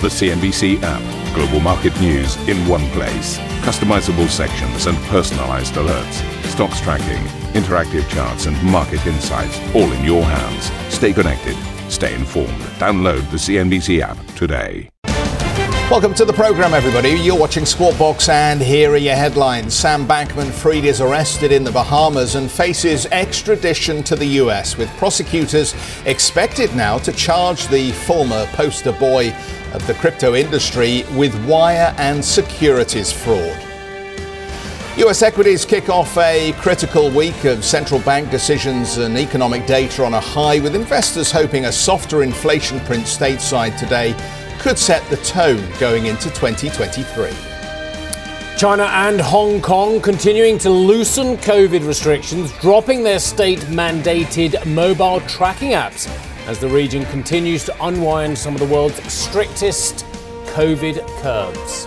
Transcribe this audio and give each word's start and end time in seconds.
The 0.00 0.06
CNBC 0.06 0.80
app. 0.84 1.34
Global 1.34 1.58
market 1.58 2.00
news 2.00 2.36
in 2.48 2.56
one 2.68 2.88
place. 2.90 3.36
Customizable 3.62 4.28
sections 4.28 4.86
and 4.86 4.96
personalized 5.08 5.74
alerts. 5.74 6.44
Stocks 6.44 6.80
tracking, 6.80 7.24
interactive 7.60 8.08
charts, 8.08 8.46
and 8.46 8.62
market 8.62 9.04
insights 9.08 9.58
all 9.74 9.90
in 9.90 10.04
your 10.04 10.22
hands. 10.22 10.70
Stay 10.94 11.12
connected. 11.12 11.56
Stay 11.90 12.14
informed. 12.14 12.60
Download 12.78 13.28
the 13.32 13.38
CNBC 13.38 14.00
app 14.00 14.24
today. 14.36 14.88
Welcome 15.90 16.12
to 16.14 16.26
the 16.26 16.34
program, 16.34 16.74
everybody. 16.74 17.18
You're 17.18 17.38
watching 17.38 17.64
Squawk 17.64 17.98
Box, 17.98 18.28
and 18.28 18.60
here 18.60 18.90
are 18.92 18.98
your 18.98 19.16
headlines. 19.16 19.72
Sam 19.74 20.06
Bankman 20.06 20.52
Fried 20.52 20.84
is 20.84 21.00
arrested 21.00 21.50
in 21.50 21.64
the 21.64 21.72
Bahamas 21.72 22.34
and 22.34 22.50
faces 22.50 23.06
extradition 23.06 24.02
to 24.04 24.14
the 24.14 24.26
US, 24.42 24.76
with 24.76 24.90
prosecutors 24.98 25.74
expected 26.04 26.76
now 26.76 26.98
to 26.98 27.10
charge 27.10 27.66
the 27.68 27.90
former 27.92 28.44
poster 28.52 28.92
boy 28.92 29.34
of 29.72 29.86
the 29.86 29.94
crypto 29.94 30.34
industry 30.34 31.04
with 31.14 31.34
wire 31.46 31.94
and 31.98 32.24
securities 32.24 33.12
fraud. 33.12 33.64
US 34.98 35.22
equities 35.22 35.64
kick 35.64 35.88
off 35.88 36.16
a 36.18 36.52
critical 36.54 37.08
week 37.10 37.44
of 37.44 37.64
central 37.64 38.00
bank 38.00 38.30
decisions 38.30 38.98
and 38.98 39.16
economic 39.16 39.64
data 39.64 40.04
on 40.04 40.14
a 40.14 40.20
high, 40.20 40.58
with 40.58 40.74
investors 40.74 41.30
hoping 41.30 41.66
a 41.66 41.72
softer 41.72 42.24
inflation 42.24 42.80
print 42.80 43.04
stateside 43.04 43.78
today 43.78 44.14
could 44.58 44.76
set 44.76 45.08
the 45.08 45.16
tone 45.18 45.64
going 45.78 46.06
into 46.06 46.30
2023. 46.30 47.30
China 48.58 48.86
and 48.86 49.20
Hong 49.20 49.62
Kong 49.62 50.00
continuing 50.00 50.58
to 50.58 50.68
loosen 50.68 51.36
COVID 51.36 51.86
restrictions, 51.86 52.50
dropping 52.58 53.04
their 53.04 53.20
state 53.20 53.60
mandated 53.70 54.66
mobile 54.66 55.20
tracking 55.20 55.70
apps 55.70 56.08
as 56.48 56.58
the 56.58 56.68
region 56.68 57.04
continues 57.06 57.62
to 57.62 57.84
unwind 57.84 58.36
some 58.36 58.54
of 58.54 58.60
the 58.60 58.66
world's 58.66 59.00
strictest 59.12 60.06
COVID 60.54 61.06
curbs. 61.20 61.86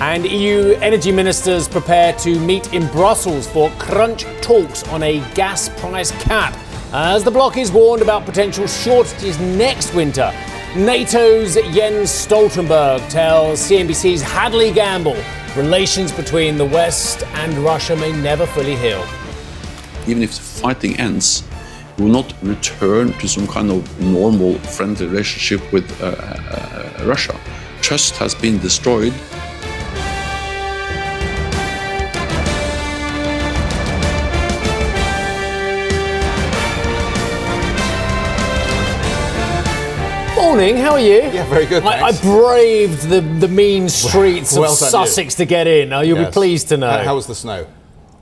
And 0.00 0.26
EU 0.26 0.76
energy 0.80 1.12
ministers 1.12 1.68
prepare 1.68 2.12
to 2.14 2.38
meet 2.40 2.74
in 2.74 2.88
Brussels 2.88 3.46
for 3.46 3.70
crunch 3.78 4.24
talks 4.42 4.82
on 4.88 5.04
a 5.04 5.20
gas 5.34 5.68
price 5.80 6.10
cap. 6.22 6.52
As 6.92 7.22
the 7.22 7.30
bloc 7.30 7.56
is 7.56 7.70
warned 7.70 8.02
about 8.02 8.24
potential 8.24 8.66
shortages 8.66 9.38
next 9.38 9.94
winter, 9.94 10.32
NATO's 10.74 11.54
Jens 11.72 12.10
Stoltenberg 12.10 13.08
tells 13.08 13.60
CNBC's 13.60 14.20
Hadley 14.20 14.72
Gamble 14.72 15.16
relations 15.56 16.10
between 16.10 16.58
the 16.58 16.64
West 16.64 17.22
and 17.34 17.56
Russia 17.58 17.94
may 17.94 18.10
never 18.20 18.46
fully 18.46 18.74
heal. 18.74 19.06
Even 20.08 20.24
if 20.24 20.34
the 20.34 20.42
fighting 20.42 20.98
ends, 20.98 21.44
will 21.98 22.08
not 22.08 22.34
return 22.42 23.12
to 23.14 23.28
some 23.28 23.46
kind 23.46 23.70
of 23.70 24.00
normal 24.00 24.58
friendly 24.58 25.06
relationship 25.06 25.72
with 25.72 25.88
uh, 26.02 26.06
uh, 26.06 27.04
Russia. 27.04 27.38
Trust 27.80 28.16
has 28.16 28.34
been 28.34 28.58
destroyed. 28.58 29.12
Morning, 40.36 40.76
how 40.76 40.92
are 40.92 41.00
you? 41.00 41.22
Yeah, 41.32 41.46
very 41.46 41.66
good. 41.66 41.82
I, 41.84 42.08
I 42.08 42.12
braved 42.20 43.08
the, 43.08 43.20
the 43.20 43.48
mean 43.48 43.88
streets 43.88 44.52
well 44.56 44.72
of 44.72 44.78
done 44.78 44.86
you. 44.86 45.06
Sussex 45.06 45.34
to 45.36 45.44
get 45.44 45.66
in. 45.66 45.92
Oh, 45.92 46.00
you'll 46.00 46.24
be 46.24 46.30
pleased 46.30 46.68
to 46.68 46.76
know. 46.76 46.90
How, 46.90 47.04
how 47.04 47.14
was 47.16 47.26
the 47.26 47.34
snow? 47.34 47.66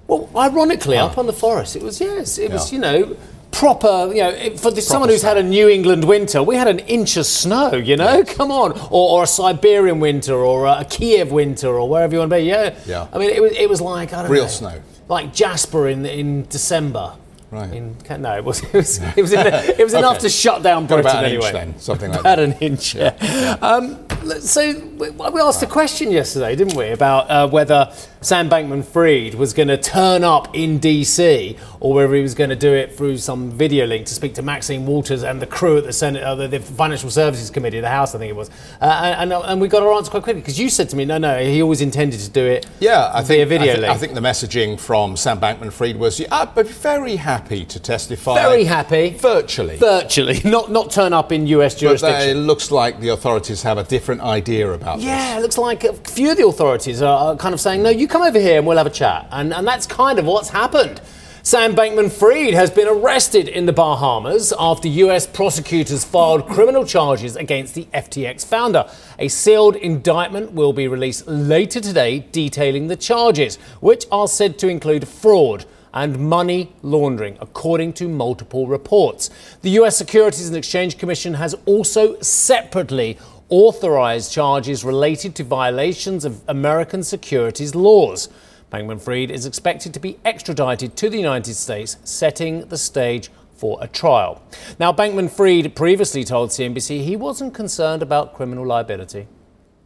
Well, 0.07 0.29
ironically, 0.37 0.97
up 0.97 1.19
on 1.19 1.27
the 1.27 1.33
forest, 1.33 1.77
it 1.77 1.83
was 1.83 2.01
yes, 2.01 2.39
it 2.39 2.51
was 2.51 2.73
you 2.73 2.79
know 2.79 3.17
proper. 3.53 4.11
You 4.13 4.23
know, 4.23 4.57
for 4.57 4.75
someone 4.81 5.09
who's 5.09 5.23
had 5.23 5.37
a 5.37 5.43
New 5.43 5.69
England 5.69 6.05
winter, 6.05 6.43
we 6.43 6.57
had 6.57 6.67
an 6.69 6.81
inch 6.81 7.17
of 7.17 7.27
snow. 7.27 7.73
You 7.75 7.97
know, 7.97 8.25
come 8.25 8.51
on, 8.51 8.73
or, 8.91 9.11
or 9.19 9.23
a 9.23 9.27
Siberian 9.27 10.01
winter, 10.01 10.35
or 10.35 10.67
a 10.67 10.85
Kiev 10.89 11.31
winter, 11.31 11.69
or 11.69 11.89
wherever 11.89 12.13
you 12.13 12.19
want 12.19 12.31
to 12.33 12.37
be. 12.39 12.43
Yeah, 12.43 12.75
Yeah. 12.87 13.07
I 13.13 13.19
mean, 13.19 13.31
it 13.31 13.41
was 13.41 13.53
it 13.53 13.69
was 13.69 13.81
like 13.81 14.13
I 14.13 14.23
don't 14.23 14.25
know. 14.25 14.31
Real 14.33 14.45
know, 14.45 14.49
snow. 14.49 14.83
like 15.09 15.33
Jasper 15.33 15.89
in 15.89 16.05
in 16.07 16.47
December. 16.49 17.15
Right. 17.51 17.71
In, 17.75 17.97
no, 18.19 18.35
it 18.39 18.45
was 18.45 18.63
it 18.65 18.73
was 18.73 18.99
it 18.99 19.21
was, 19.21 19.33
in 19.35 19.45
the- 19.45 19.77
it 19.81 19.85
was 19.85 19.93
enough 19.93 20.13
Okay. 20.17 20.23
to 20.23 20.29
shut 20.31 20.63
down 20.63 20.87
Britain 20.87 21.05
about 21.05 21.25
an 21.25 21.31
anyway. 21.33 21.45
inch 21.49 21.53
then, 21.53 21.79
something 21.79 22.11
like 22.11 22.21
About 22.25 22.37
that. 22.37 22.43
an 22.49 22.53
inch, 22.61 22.95
yeah. 22.95 23.59
Um, 23.61 23.99
so 24.41 24.73
we, 24.97 25.11
we 25.11 25.41
asked 25.43 25.63
a 25.63 25.67
question 25.67 26.11
yesterday, 26.11 26.57
didn't 26.57 26.77
we, 26.77 26.89
about 26.89 27.31
uh, 27.31 27.47
whether 27.49 27.93
Sam 28.23 28.49
Bankman-Fried 28.49 29.35
was 29.35 29.53
going 29.53 29.67
to 29.67 29.77
turn 29.77 30.23
up 30.23 30.55
in 30.55 30.79
DC 30.79 31.59
or 31.81 31.95
whether 31.95 32.15
he 32.15 32.23
was 32.23 32.35
going 32.35 32.51
to 32.51 32.57
do 32.57 32.73
it 32.73 32.97
through 32.97 33.19
some 33.19 33.51
video 33.51 33.85
link 33.85 34.07
to 34.07 34.15
speak 34.15 34.35
to 34.35 34.43
Maxine 34.43 34.87
Waters 34.87 35.25
and 35.25 35.43
the 35.43 35.47
crew 35.47 35.79
at 35.79 35.85
the 35.85 35.93
Senate, 35.93 36.23
uh, 36.23 36.37
the, 36.37 36.47
the 36.47 36.61
Financial 36.61 37.11
Services 37.11 37.51
Committee, 37.51 37.81
the 37.81 37.89
House, 37.89 38.15
I 38.15 38.19
think 38.19 38.31
it 38.31 38.37
was. 38.37 38.49
Uh, 38.81 38.85
and, 39.19 39.33
and 39.33 39.61
we 39.61 39.67
got 39.67 39.83
our 39.83 39.93
answer 39.95 40.09
quite 40.11 40.23
quickly 40.23 40.41
because 40.41 40.57
you 40.59 40.69
said 40.69 40.89
to 40.91 40.97
me, 40.97 41.05
no, 41.05 41.19
no, 41.19 41.37
he 41.43 41.61
always 41.63 41.81
intended 41.81 42.21
to 42.21 42.31
do 42.31 42.45
it 42.47 42.65
Yeah, 42.79 43.11
I 43.13 43.23
via 43.23 43.39
think, 43.45 43.49
video 43.49 43.73
I, 43.73 43.75
thi- 43.75 43.81
link. 43.81 43.93
I 43.93 43.97
think 43.99 44.15
the 44.15 44.21
messaging 44.21 44.79
from 44.79 45.17
Sam 45.17 45.41
Bankman-Fried 45.41 45.97
was, 45.97 46.25
I'd 46.31 46.55
be 46.55 46.63
very 46.63 47.17
happy 47.17 47.65
to 47.65 47.81
testify. 47.81 48.35
Very 48.41 48.65
happy. 48.65 49.11
Virtually. 49.19 49.77
Virtually, 49.79 50.41
not 50.45 50.71
not 50.71 50.93
turn 50.93 51.13
up 51.13 51.33
in 51.33 51.47
US 51.49 51.75
but 51.75 51.81
jurisdiction. 51.81 52.29
it 52.31 52.35
looks 52.41 52.71
like 52.71 53.01
the 53.01 53.09
authorities 53.09 53.63
have 53.63 53.79
a 53.79 53.85
different 53.85 54.21
idea 54.21 54.71
about 54.71 54.99
this. 54.99 55.07
Yeah, 55.07 55.39
it 55.39 55.43
looks 55.43 55.59
like 55.59 55.83
a 55.83 55.93
few 55.95 56.31
of 56.31 56.37
the 56.37 56.47
authorities 56.47 57.03
are 57.03 57.13
are 57.33 57.37
kind 57.37 57.53
of 57.55 57.61
saying, 57.61 57.83
no, 57.83 57.91
you 57.91 58.09
come 58.13 58.23
over 58.23 58.39
here 58.39 58.59
and 58.59 58.67
we'll 58.67 58.77
have 58.77 58.87
a 58.87 58.91
chat. 58.91 59.27
And, 59.31 59.55
and 59.55 59.67
that's 59.67 59.87
kind 59.87 60.19
of 60.19 60.27
what's 60.27 60.51
happened. 60.51 61.01
Sam 61.43 61.75
Bankman 61.75 62.13
Fried 62.13 62.53
has 62.53 62.71
been 62.71 62.87
arrested 62.87 63.49
in 63.49 63.65
the 63.65 63.73
Bahamas 63.73 64.53
after 64.59 64.87
US 64.87 65.27
prosecutors 65.27 66.05
filed 66.05 66.47
criminal 66.47 66.85
charges 66.85 67.37
against 67.37 67.75
the 67.75 67.87
FTX 67.95 68.45
founder. 68.45 68.89
A 69.19 69.29
sealed 69.29 69.77
indictment 69.77 70.53
will 70.53 70.75
be 70.75 70.87
released 70.87 71.27
later 71.27 71.81
today 71.81 72.27
detailing 72.33 72.89
the 72.89 72.97
charges, 72.97 73.57
which 73.81 74.05
are 74.13 74.29
said 74.29 74.59
to 74.59 74.69
include 74.69 75.09
fraud 75.09 75.65
and 75.95 76.19
money 76.19 76.75
laundering, 76.83 77.39
according 77.41 77.95
to 77.95 78.09
multiple 78.09 78.67
reports. 78.67 79.31
The 79.63 79.71
US 79.71 79.97
Securities 79.97 80.49
and 80.49 80.57
Exchange 80.57 80.99
Commission 80.99 81.35
has 81.35 81.55
also 81.65 82.21
separately 82.21 83.19
authorized 83.53 84.33
charges 84.33 84.83
related 84.83 85.35
to 85.35 85.45
violations 85.45 86.25
of 86.25 86.41
American 86.49 87.03
securities 87.03 87.75
laws. 87.75 88.31
Bankman 88.73 88.99
Fried 88.99 89.31
is 89.31 89.45
expected 89.45 89.93
to 89.93 90.01
be 90.01 90.19
extradited 90.25 90.97
to 90.97 91.11
the 91.11 91.19
United 91.19 91.53
States, 91.53 91.99
setting 92.03 92.67
the 92.69 92.79
stage 92.79 93.29
for 93.55 93.77
a 93.83 93.87
trial. 93.87 94.43
Now, 94.81 94.91
Bankman 94.91 95.31
Fried 95.31 95.77
previously 95.77 96.25
told 96.25 96.49
CNBC 96.49 97.05
he 97.05 97.15
wasn't 97.15 97.53
concerned 97.53 98.03
about 98.03 98.33
criminal 98.33 98.67
liability. 98.67 99.29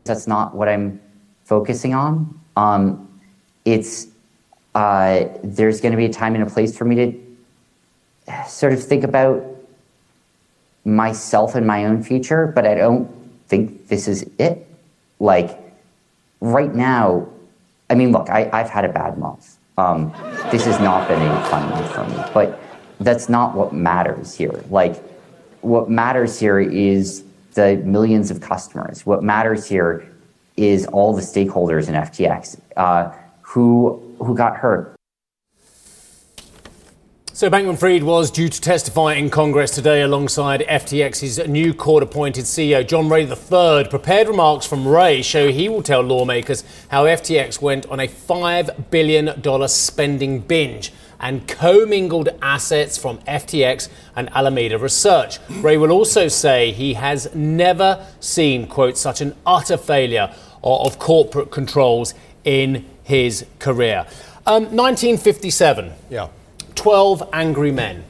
That's 0.05 0.29
not 0.29 0.55
what 0.55 0.69
I'm 0.69 1.01
focusing 1.43 1.93
on. 1.93 2.41
Um, 2.55 3.21
it's 3.65 4.07
uh, 4.77 5.25
there's 5.43 5.81
going 5.81 5.91
to 5.91 5.99
be 5.99 6.05
a 6.05 6.13
time 6.13 6.37
and 6.37 6.45
a 6.45 6.49
place 6.49 6.79
for 6.79 6.85
me 6.85 6.95
to 6.95 8.47
sort 8.49 8.73
of 8.75 8.81
think 8.81 9.03
about 9.03 9.45
myself 10.85 11.57
and 11.57 11.67
my 11.67 11.85
own 11.87 12.05
future, 12.05 12.47
but 12.47 12.65
I 12.65 12.77
don't 12.77 13.26
think 13.49 13.89
this 13.89 14.09
is 14.09 14.29
it. 14.39 14.67
Like 15.19 15.59
right 16.41 16.75
now, 16.75 17.29
I 17.89 17.95
mean, 17.95 18.13
look, 18.13 18.29
I, 18.29 18.51
I've 18.53 18.69
had 18.69 18.85
a 18.85 18.93
bad 18.93 19.19
month. 19.19 19.57
Um, 19.79 20.13
this 20.51 20.65
has 20.65 20.81
not 20.81 21.07
been 21.09 21.21
a 21.21 21.45
fun 21.49 21.69
month 21.71 21.93
for 21.93 22.05
me, 22.05 22.17
but 22.33 22.61
that's 23.01 23.29
not 23.29 23.55
what 23.55 23.75
matters 23.75 24.35
here. 24.35 24.65
Like, 24.71 24.97
what 25.61 25.91
matters 25.91 26.41
here 26.41 26.61
is 26.61 27.25
the 27.53 27.77
millions 27.85 28.31
of 28.31 28.41
customers. 28.41 29.05
What 29.05 29.23
matters 29.23 29.67
here 29.67 30.11
is 30.57 30.87
all 30.87 31.13
the 31.13 31.23
stakeholders 31.23 31.89
in 31.89 31.95
FTX 31.95 32.59
uh, 32.77 33.13
who 33.43 34.03
who 34.19 34.35
got 34.35 34.57
hurt. 34.57 34.96
So 37.37 37.51
Bankman 37.51 37.79
Fried 37.79 38.03
was 38.03 38.31
due 38.31 38.49
to 38.49 38.61
testify 38.63 39.13
in 39.13 39.29
Congress 39.29 39.71
today 39.71 40.01
alongside 40.01 40.63
FTX's 40.63 41.47
new 41.47 41.75
court 41.75 42.03
appointed 42.03 42.47
CEO, 42.47 42.89
John 42.89 43.11
Ray 43.11 43.27
III. 43.27 43.91
Prepared 43.91 44.27
remarks 44.27 44.65
from 44.65 44.89
Ray 44.89 45.21
show 45.21 45.53
he 45.53 45.69
will 45.69 45.83
tell 45.83 46.01
lawmakers 46.01 46.65
how 46.89 47.05
FTX 47.05 47.61
went 47.61 47.85
on 47.91 48.01
a 48.01 48.09
$5 48.09 48.89
billion 48.91 49.69
spending 49.69 50.41
binge 50.41 50.95
and 51.21 51.47
commingled 51.47 52.31
assets 52.41 52.97
from 52.97 53.19
FTX 53.29 53.91
and 54.17 54.31
Alameda 54.35 54.79
Research. 54.79 55.39
Ray 55.61 55.77
will 55.77 55.93
also 55.93 56.29
say 56.29 56.73
he 56.73 56.95
has 56.95 57.35
never 57.35 58.07
seen, 58.19 58.67
quote, 58.67 58.97
such 58.97 59.21
an 59.21 59.37
utter 59.45 59.77
failure 59.77 60.35
of 60.65 60.99
corporate 60.99 61.51
controls 61.51 62.15
in 62.45 62.87
his 63.03 63.45
career. 63.59 64.07
Um, 64.47 64.75
1957. 64.75 65.93
Yeah. 66.09 66.29
12 66.77 67.29
Angry 67.33 67.73
Men. 67.73 68.05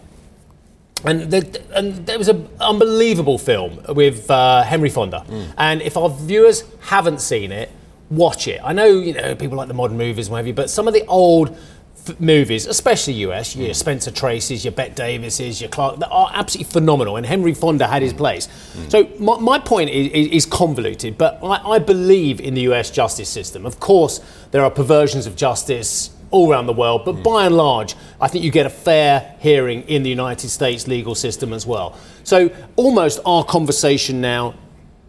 And, 1.04 1.30
the, 1.30 1.62
and 1.74 2.06
there 2.06 2.18
was 2.18 2.28
an 2.28 2.48
unbelievable 2.60 3.38
film 3.38 3.80
with 3.88 4.30
uh, 4.30 4.62
Henry 4.62 4.88
Fonda. 4.88 5.24
Mm. 5.28 5.54
And 5.56 5.82
if 5.82 5.96
our 5.96 6.08
viewers 6.08 6.64
haven't 6.80 7.20
seen 7.20 7.52
it, 7.52 7.70
watch 8.10 8.48
it. 8.48 8.60
I 8.62 8.72
know 8.72 8.86
you 8.86 9.12
know 9.14 9.34
people 9.34 9.56
like 9.56 9.68
the 9.68 9.74
modern 9.74 9.96
movies, 9.96 10.26
and 10.26 10.32
what 10.32 10.38
have 10.38 10.46
you, 10.46 10.52
but 10.52 10.70
some 10.70 10.88
of 10.88 10.94
the 10.94 11.04
old 11.06 11.56
f- 12.08 12.18
movies, 12.20 12.66
especially 12.66 13.14
US, 13.14 13.56
your 13.56 13.70
mm. 13.70 13.74
Spencer 13.74 14.10
Tracy's, 14.10 14.64
your 14.64 14.72
Bette 14.72 14.94
Davises, 14.94 15.60
your 15.60 15.70
Clark, 15.70 15.98
that 15.98 16.08
are 16.08 16.30
absolutely 16.32 16.72
phenomenal. 16.72 17.16
And 17.16 17.26
Henry 17.26 17.54
Fonda 17.54 17.86
had 17.86 18.02
his 18.02 18.14
mm. 18.14 18.18
place. 18.18 18.48
So 18.88 19.08
my, 19.18 19.38
my 19.38 19.58
point 19.58 19.90
is, 19.90 20.08
is, 20.12 20.26
is 20.28 20.46
convoluted, 20.46 21.18
but 21.18 21.38
I, 21.42 21.72
I 21.72 21.78
believe 21.78 22.40
in 22.40 22.54
the 22.54 22.62
US 22.72 22.90
justice 22.90 23.28
system. 23.28 23.66
Of 23.66 23.80
course, 23.80 24.20
there 24.50 24.62
are 24.62 24.70
perversions 24.70 25.26
of 25.26 25.36
justice 25.36 26.10
all 26.30 26.50
around 26.50 26.66
the 26.66 26.72
world, 26.72 27.04
but 27.04 27.16
hmm. 27.16 27.22
by 27.22 27.46
and 27.46 27.56
large, 27.56 27.94
I 28.20 28.28
think 28.28 28.44
you 28.44 28.50
get 28.50 28.66
a 28.66 28.70
fair 28.70 29.36
hearing 29.38 29.82
in 29.82 30.02
the 30.02 30.10
United 30.10 30.48
States 30.48 30.86
legal 30.86 31.14
system 31.14 31.52
as 31.52 31.66
well. 31.66 31.98
So 32.24 32.50
almost 32.76 33.20
our 33.24 33.44
conversation 33.44 34.20
now 34.20 34.54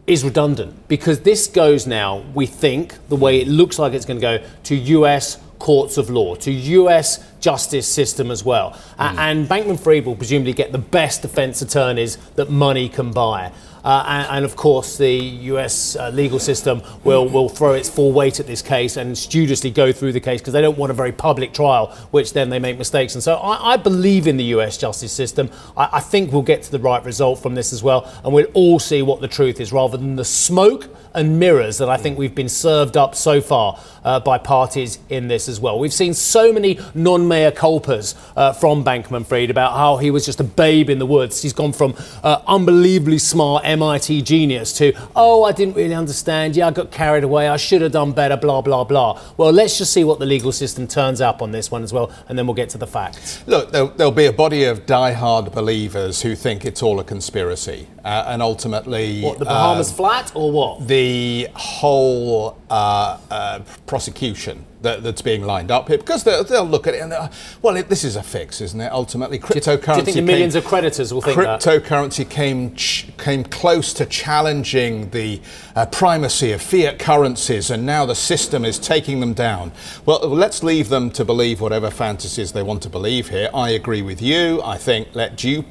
is 0.06 0.24
redundant 0.24 0.88
because 0.88 1.22
this 1.22 1.48
goes 1.48 1.86
now, 1.86 2.24
we 2.34 2.46
think, 2.46 2.96
the 3.10 3.16
way 3.16 3.42
it 3.42 3.48
looks 3.48 3.78
like 3.78 3.94
it's 3.94 4.06
going 4.06 4.20
to 4.20 4.40
go 4.40 4.46
to 4.64 4.76
US 4.76 5.40
courts 5.60 5.98
of 5.98 6.10
law, 6.10 6.36
to 6.36 6.52
US 6.52 7.24
justice 7.40 7.88
system 7.88 8.32
as 8.32 8.44
well. 8.44 8.78
A- 9.00 9.10
hmm. 9.10 9.20
and 9.20 9.48
Bankman 9.48 9.80
Fried 9.80 10.06
will 10.06 10.16
presumably 10.16 10.54
get 10.54 10.72
the 10.72 10.78
best 10.78 11.22
defense 11.22 11.62
attorneys 11.62 12.18
that 12.36 12.50
money 12.50 12.90
can 12.90 13.12
buy. 13.12 13.52
Uh, 13.88 14.04
and, 14.06 14.28
and 14.38 14.46
of 14.46 14.58
course, 14.58 14.98
the 14.98 15.14
US 15.54 15.96
uh, 15.96 16.10
legal 16.10 16.40
system 16.40 16.82
will, 17.06 17.26
will 17.30 17.48
throw 17.48 17.72
its 17.72 17.90
full 17.90 18.12
weight 18.12 18.38
at 18.38 18.46
this 18.46 18.62
case 18.62 18.98
and 18.98 19.18
studiously 19.18 19.72
go 19.72 19.94
through 19.94 20.12
the 20.12 20.20
case 20.20 20.42
because 20.42 20.52
they 20.52 20.62
don't 20.62 20.78
want 20.78 20.92
a 20.92 20.94
very 20.94 21.14
public 21.14 21.54
trial, 21.54 21.88
which 22.12 22.34
then 22.34 22.50
they 22.50 22.60
make 22.60 22.78
mistakes. 22.78 23.16
And 23.16 23.24
so 23.24 23.36
I, 23.36 23.76
I 23.76 23.78
believe 23.78 24.28
in 24.28 24.36
the 24.36 24.44
US 24.56 24.78
justice 24.78 25.14
system. 25.14 25.50
I, 25.78 25.88
I 25.94 26.00
think 26.02 26.34
we'll 26.34 26.42
get 26.42 26.64
to 26.64 26.72
the 26.72 26.80
right 26.80 27.02
result 27.06 27.42
from 27.42 27.56
this 27.56 27.72
as 27.72 27.82
well. 27.82 28.12
And 28.26 28.34
we'll 28.34 28.52
all 28.54 28.78
see 28.78 29.02
what 29.04 29.22
the 29.22 29.28
truth 29.30 29.62
is 29.62 29.72
rather 29.72 29.96
than 29.96 30.18
the 30.18 30.26
smoke 30.26 30.90
and 31.14 31.40
mirrors 31.40 31.78
that 31.78 31.90
I 31.90 31.96
think 31.98 32.18
we've 32.18 32.36
been 32.36 32.50
served 32.50 32.98
up 32.98 33.16
so 33.16 33.42
far 33.42 33.80
uh, 34.04 34.20
by 34.20 34.38
parties 34.38 35.00
in 35.10 35.28
this 35.28 35.50
as 35.50 35.60
well. 35.60 35.80
We've 35.80 35.94
seen 35.94 36.14
so 36.14 36.54
many 36.54 36.80
non 36.94 37.28
mea 37.28 37.52
culpas 37.52 38.16
uh, 38.36 38.54
from 38.54 38.84
Bankman 38.84 39.26
Fried 39.26 39.50
about 39.50 39.76
how 39.76 39.98
he 39.98 40.12
was 40.12 40.26
just 40.26 40.40
a 40.40 40.44
babe 40.44 40.90
in 40.90 41.00
the 41.00 41.06
woods. 41.06 41.42
He's 41.42 41.54
gone 41.54 41.74
from 41.74 41.96
uh, 42.24 42.42
unbelievably 42.48 43.18
smart 43.20 43.66
MIT 43.78 44.24
genius 44.24 44.74
to, 44.74 44.94
oh, 45.16 45.44
I 45.44 45.52
didn't 45.52 45.76
really 45.76 45.94
understand. 45.94 46.56
Yeah, 46.56 46.68
I 46.68 46.72
got 46.72 46.92
carried 46.92 47.24
away. 47.24 47.48
I 47.48 47.58
should 47.58 47.82
have 47.82 47.92
done 47.92 48.12
better, 48.12 48.36
blah, 48.36 48.62
blah, 48.62 48.84
blah. 48.84 49.22
Well, 49.38 49.52
let's 49.52 49.78
just 49.78 49.94
see 49.94 50.04
what 50.04 50.18
the 50.20 50.26
legal 50.26 50.52
system 50.52 50.88
turns 50.88 51.22
up 51.22 51.42
on 51.42 51.52
this 51.52 51.70
one 51.70 51.84
as 51.84 51.94
well, 51.94 52.12
and 52.28 52.38
then 52.38 52.48
we'll 52.48 52.56
get 52.56 52.70
to 52.70 52.78
the 52.78 52.88
facts. 52.88 53.44
Look, 53.48 53.72
there'll, 53.72 53.90
there'll 53.90 54.12
be 54.12 54.26
a 54.26 54.34
body 54.34 54.64
of 54.64 54.86
die-hard 54.86 55.52
believers 55.52 56.22
who 56.24 56.36
think 56.36 56.66
it's 56.66 56.82
all 56.82 57.00
a 57.00 57.04
conspiracy, 57.04 57.88
uh, 58.04 58.26
and 58.28 58.42
ultimately, 58.42 59.22
What, 59.22 59.40
the 59.40 59.46
Bahamas 59.46 59.92
uh, 59.92 59.96
flat 59.96 60.32
or 60.36 60.52
what? 60.52 60.88
the 60.88 61.48
whole 61.56 62.58
uh, 62.70 63.18
uh, 63.32 63.60
prosecution 63.86 64.66
that, 64.82 65.02
that's 65.02 65.22
being 65.22 65.44
lined 65.44 65.72
up 65.72 65.88
here, 65.88 65.98
because 65.98 66.24
they'll, 66.24 66.44
they'll 66.44 66.66
look 66.66 66.86
at 66.86 66.94
it 66.94 67.02
and 67.02 67.12
they'll, 67.12 67.30
well, 67.62 67.76
it, 67.76 67.90
this 67.90 68.04
is 68.04 68.16
a 68.16 68.24
fix, 68.24 68.62
isn't 68.62 68.80
it? 68.80 68.92
Ultimately, 68.92 69.40
cryptocurrency. 69.40 69.94
Do 69.94 70.00
you 70.00 70.06
think 70.06 70.16
the 70.16 70.22
millions 70.22 70.54
came- 70.54 70.64
of 70.64 70.68
creditors 70.68 71.14
will 71.14 71.22
think 71.22 71.38
that? 71.38 71.62
cryptocurrency 71.62 72.30
came 72.30 72.76
ch- 72.76 73.08
came 73.18 73.44
close 73.44 73.94
to 73.94 74.06
challenging 74.06 75.10
the 75.12 75.42
uh, 75.76 75.86
primacy 75.88 76.52
of 76.52 76.62
fiat 76.62 77.00
currencies, 77.00 77.72
and 77.72 77.86
now 77.86 78.06
the 78.06 78.16
system 78.16 78.66
is 78.66 78.78
taking 78.78 79.20
them 79.20 79.34
down. 79.34 79.72
Well, 80.06 80.20
let's 80.28 80.64
leave 80.64 80.90
them 80.90 81.10
to 81.12 81.26
believe 81.26 81.62
whatever 81.62 81.90
fantasies 81.90 82.52
they 82.52 82.64
want 82.64 82.84
to 82.84 82.90
believe 82.90 83.30
here. 83.30 83.50
I 83.54 83.70
agree 83.70 84.02
with 84.02 84.22
you. 84.22 84.62
I 84.62 84.78
think 84.78 85.10
let 85.14 85.38
due 85.38 85.64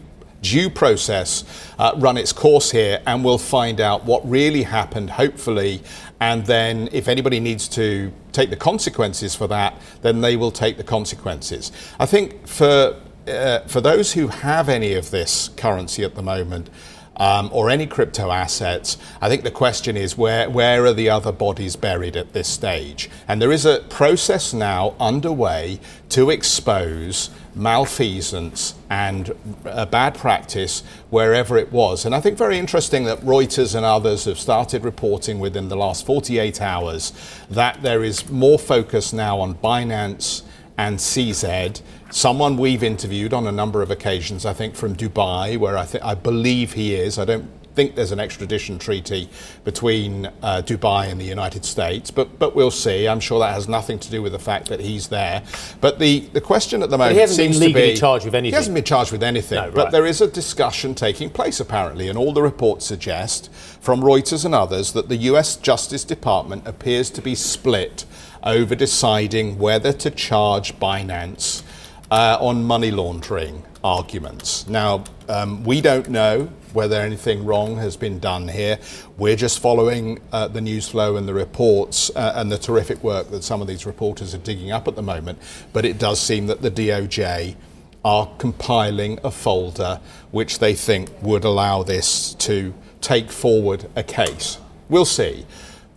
due 0.50 0.70
process 0.70 1.44
uh, 1.78 1.92
run 1.96 2.16
its 2.16 2.32
course 2.32 2.70
here, 2.70 3.00
and 3.06 3.24
we'll 3.24 3.38
find 3.38 3.80
out 3.80 4.04
what 4.04 4.28
really 4.28 4.62
happened. 4.62 5.10
Hopefully, 5.10 5.82
and 6.20 6.46
then 6.46 6.88
if 6.92 7.08
anybody 7.08 7.40
needs 7.40 7.68
to 7.68 8.12
take 8.32 8.50
the 8.50 8.56
consequences 8.56 9.34
for 9.34 9.46
that, 9.48 9.74
then 10.02 10.20
they 10.20 10.36
will 10.36 10.52
take 10.52 10.76
the 10.76 10.84
consequences. 10.84 11.72
I 11.98 12.06
think 12.06 12.46
for 12.46 12.96
uh, 13.28 13.60
for 13.66 13.80
those 13.80 14.12
who 14.12 14.28
have 14.28 14.68
any 14.68 14.94
of 14.94 15.10
this 15.10 15.50
currency 15.56 16.04
at 16.04 16.14
the 16.14 16.22
moment, 16.22 16.70
um, 17.16 17.50
or 17.52 17.70
any 17.70 17.86
crypto 17.86 18.30
assets, 18.30 18.98
I 19.20 19.28
think 19.28 19.42
the 19.42 19.50
question 19.50 19.96
is 19.96 20.16
where, 20.16 20.48
where 20.50 20.84
are 20.84 20.92
the 20.92 21.10
other 21.10 21.32
bodies 21.32 21.76
buried 21.76 22.16
at 22.16 22.32
this 22.32 22.48
stage? 22.48 23.10
And 23.26 23.40
there 23.40 23.52
is 23.52 23.64
a 23.64 23.80
process 23.88 24.52
now 24.52 24.94
underway 25.00 25.80
to 26.10 26.30
expose 26.30 27.30
malfeasance 27.54 28.74
and 28.90 29.34
uh, 29.64 29.86
bad 29.86 30.14
practice 30.14 30.82
wherever 31.08 31.56
it 31.56 31.72
was. 31.72 32.04
And 32.04 32.14
I 32.14 32.20
think 32.20 32.36
very 32.36 32.58
interesting 32.58 33.04
that 33.04 33.20
Reuters 33.20 33.74
and 33.74 33.84
others 33.84 34.26
have 34.26 34.38
started 34.38 34.84
reporting 34.84 35.38
within 35.38 35.68
the 35.68 35.76
last 35.76 36.04
48 36.04 36.60
hours 36.60 37.12
that 37.48 37.82
there 37.82 38.04
is 38.04 38.28
more 38.28 38.58
focus 38.58 39.12
now 39.14 39.40
on 39.40 39.54
Binance 39.54 40.42
and 40.78 40.98
CZ, 40.98 41.80
someone 42.10 42.56
we've 42.56 42.82
interviewed 42.82 43.32
on 43.32 43.46
a 43.46 43.52
number 43.52 43.82
of 43.82 43.90
occasions, 43.90 44.44
I 44.44 44.52
think 44.52 44.74
from 44.74 44.94
Dubai, 44.94 45.58
where 45.58 45.76
I, 45.76 45.86
th- 45.86 46.04
I 46.04 46.14
believe 46.14 46.74
he 46.74 46.94
is. 46.94 47.18
I 47.18 47.24
don't 47.24 47.48
think 47.76 47.94
there's 47.94 48.10
an 48.10 48.18
extradition 48.18 48.78
treaty 48.78 49.28
between 49.62 50.26
uh, 50.42 50.62
Dubai 50.64 51.10
and 51.10 51.20
the 51.20 51.24
United 51.24 51.64
States, 51.64 52.10
but, 52.10 52.38
but 52.38 52.56
we'll 52.56 52.70
see. 52.70 53.06
I'm 53.06 53.20
sure 53.20 53.38
that 53.38 53.52
has 53.52 53.68
nothing 53.68 53.98
to 54.00 54.10
do 54.10 54.22
with 54.22 54.32
the 54.32 54.38
fact 54.38 54.68
that 54.68 54.80
he's 54.80 55.08
there. 55.08 55.42
But 55.82 55.98
the, 55.98 56.20
the 56.32 56.40
question 56.40 56.82
at 56.82 56.88
the 56.90 56.96
moment 56.96 57.14
he 57.14 57.20
hasn't 57.20 57.52
been 57.52 57.60
legally 57.60 57.88
to 57.88 57.94
be 57.94 58.00
charged 58.00 58.24
with 58.24 58.34
anything. 58.34 58.52
He 58.52 58.56
hasn't 58.56 58.74
been 58.74 58.84
charged 58.84 59.12
with 59.12 59.22
anything, 59.22 59.62
No, 59.62 59.70
but 59.70 59.92
there 59.92 60.06
is 60.06 60.20
a 60.20 60.26
discussion 60.26 60.94
taking 60.94 61.28
place 61.28 61.60
apparently, 61.60 62.08
and 62.08 62.18
all 62.18 62.32
the 62.32 62.42
reports 62.42 62.86
suggest 62.86 63.52
from 63.52 64.00
Reuters 64.00 64.44
and 64.44 64.54
others 64.54 64.92
that 64.94 65.08
the 65.08 65.16
US 65.30 65.56
Justice 65.56 66.02
Department 66.02 66.66
appears 66.66 67.10
to 67.10 67.20
be 67.20 67.34
split 67.34 68.06
over 68.42 68.74
deciding 68.74 69.58
whether 69.58 69.92
to 69.92 70.10
charge 70.10 70.78
Binance 70.78 71.62
uh, 72.10 72.38
on 72.40 72.64
money 72.64 72.90
laundering 72.90 73.64
arguments. 73.84 74.66
Now, 74.68 75.04
um, 75.28 75.62
we 75.64 75.80
don't 75.80 76.08
know 76.08 76.48
whether 76.76 77.00
anything 77.00 77.46
wrong 77.46 77.78
has 77.78 77.96
been 77.96 78.18
done 78.18 78.48
here. 78.48 78.78
We're 79.16 79.34
just 79.34 79.60
following 79.60 80.20
uh, 80.30 80.48
the 80.48 80.60
news 80.60 80.86
flow 80.86 81.16
and 81.16 81.26
the 81.26 81.32
reports 81.32 82.10
uh, 82.14 82.34
and 82.36 82.52
the 82.52 82.58
terrific 82.58 83.02
work 83.02 83.30
that 83.30 83.42
some 83.42 83.62
of 83.62 83.66
these 83.66 83.86
reporters 83.86 84.34
are 84.34 84.38
digging 84.38 84.70
up 84.70 84.86
at 84.86 84.94
the 84.94 85.02
moment. 85.02 85.38
But 85.72 85.86
it 85.86 85.98
does 85.98 86.20
seem 86.20 86.48
that 86.48 86.60
the 86.60 86.70
DOJ 86.70 87.56
are 88.04 88.30
compiling 88.36 89.18
a 89.24 89.30
folder 89.30 90.00
which 90.32 90.58
they 90.58 90.74
think 90.74 91.10
would 91.22 91.44
allow 91.44 91.82
this 91.82 92.34
to 92.34 92.74
take 93.00 93.30
forward 93.30 93.88
a 93.96 94.02
case. 94.02 94.58
We'll 94.90 95.06
see. 95.06 95.46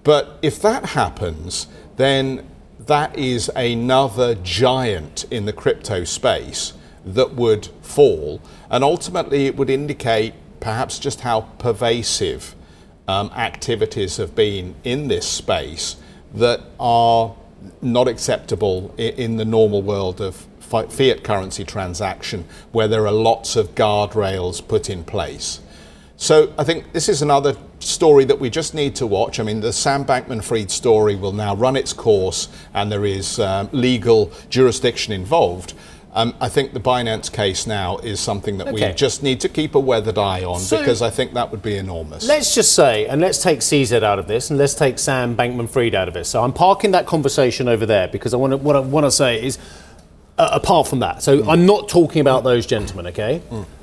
But 0.06 0.40
if 0.42 0.62
that 0.62 0.86
happens, 0.86 1.68
then 1.98 2.48
that 2.80 3.18
is 3.18 3.52
another 3.54 4.34
giant 4.36 5.26
in 5.30 5.46
the 5.46 5.54
crypto 5.54 6.06
space 6.06 6.72
that 7.06 7.34
would 7.36 7.68
fall. 7.82 8.42
And 8.70 8.82
ultimately, 8.82 9.46
it 9.46 9.58
would 9.58 9.70
indicate 9.70 10.34
perhaps 10.60 11.00
just 11.00 11.22
how 11.22 11.42
pervasive 11.60 12.56
um, 13.08 13.32
activities 13.36 14.18
have 14.18 14.36
been 14.36 14.76
in 14.84 15.08
this 15.08 15.28
space 15.28 15.96
that 16.36 16.62
are 16.80 17.34
not 17.82 18.08
acceptable 18.08 18.94
i- 18.98 19.02
in 19.02 19.38
the 19.38 19.46
normal 19.46 19.82
world 19.82 20.22
of 20.22 20.46
fi- 20.60 20.86
fiat 20.86 21.24
currency 21.24 21.64
transaction, 21.64 22.46
where 22.72 22.88
there 22.88 23.06
are 23.08 23.12
lots 23.12 23.56
of 23.56 23.74
guardrails 23.76 24.66
put 24.68 24.90
in 24.90 25.04
place. 25.04 25.60
So 26.18 26.54
I 26.58 26.64
think 26.66 26.92
this 26.92 27.08
is 27.10 27.22
another 27.22 27.56
story 27.80 28.26
that 28.26 28.40
we 28.40 28.50
just 28.50 28.74
need 28.76 28.94
to 28.96 29.08
watch. 29.08 29.40
I 29.40 29.44
mean, 29.44 29.62
the 29.62 29.72
Sam 29.72 30.04
Bankman 30.06 30.44
Fried 30.44 30.70
story 30.70 31.16
will 31.16 31.32
now 31.32 31.56
run 31.56 31.78
its 31.78 31.94
course, 31.94 32.50
and 32.74 32.92
there 32.92 33.06
is 33.06 33.40
um, 33.40 33.70
legal 33.72 34.32
jurisdiction 34.50 35.14
involved. 35.14 35.74
Um, 36.12 36.34
I 36.42 36.50
think 36.50 36.74
the 36.74 36.80
Binance 36.80 37.32
case 37.32 37.68
now 37.68 37.98
is 37.98 38.20
something 38.20 38.58
that 38.58 38.68
Okay. 38.70 38.88
we 38.90 38.94
just 38.96 39.22
need 39.22 39.40
to 39.42 39.50
keep 39.50 39.76
a 39.76 39.80
weathered 39.80 40.18
eye 40.18 40.44
on 40.44 40.60
So- 40.60 40.80
because 40.80 41.04
I 41.04 41.12
think 41.12 41.34
that 41.36 41.52
would 41.52 41.62
be 41.62 41.76
enormous. 41.78 42.28
Let's 42.28 42.56
just 42.56 42.74
say, 42.74 43.06
and 43.06 43.22
let's 43.22 43.42
take 43.44 43.62
CZ 43.62 44.02
out 44.04 44.18
of 44.18 44.28
this, 44.28 44.50
and 44.50 44.58
let's 44.58 44.74
take 44.74 44.98
Sam 44.98 45.36
Bankman 45.38 45.70
Fried 45.70 45.94
out 45.94 46.08
of 46.08 46.16
this. 46.16 46.28
So 46.28 46.44
I'm 46.44 46.52
parking 46.54 46.92
that 46.92 47.06
conversation 47.06 47.68
over 47.68 47.86
there 47.86 48.08
because 48.08 48.34
I 48.34 48.38
want 48.38 48.52
to, 48.52 48.58
what 48.58 48.76
I 48.76 48.80
want 48.80 49.06
to 49.06 49.12
say 49.12 49.44
is, 49.46 49.60
uh, 50.40 50.50
apart 50.52 50.88
from 50.88 51.00
that, 51.00 51.22
so 51.22 51.48
I'm 51.48 51.66
not 51.68 51.88
talking 51.90 52.22
about 52.22 52.44
those 52.44 52.66
gentlemen, 52.66 53.06
okay? 53.08 53.42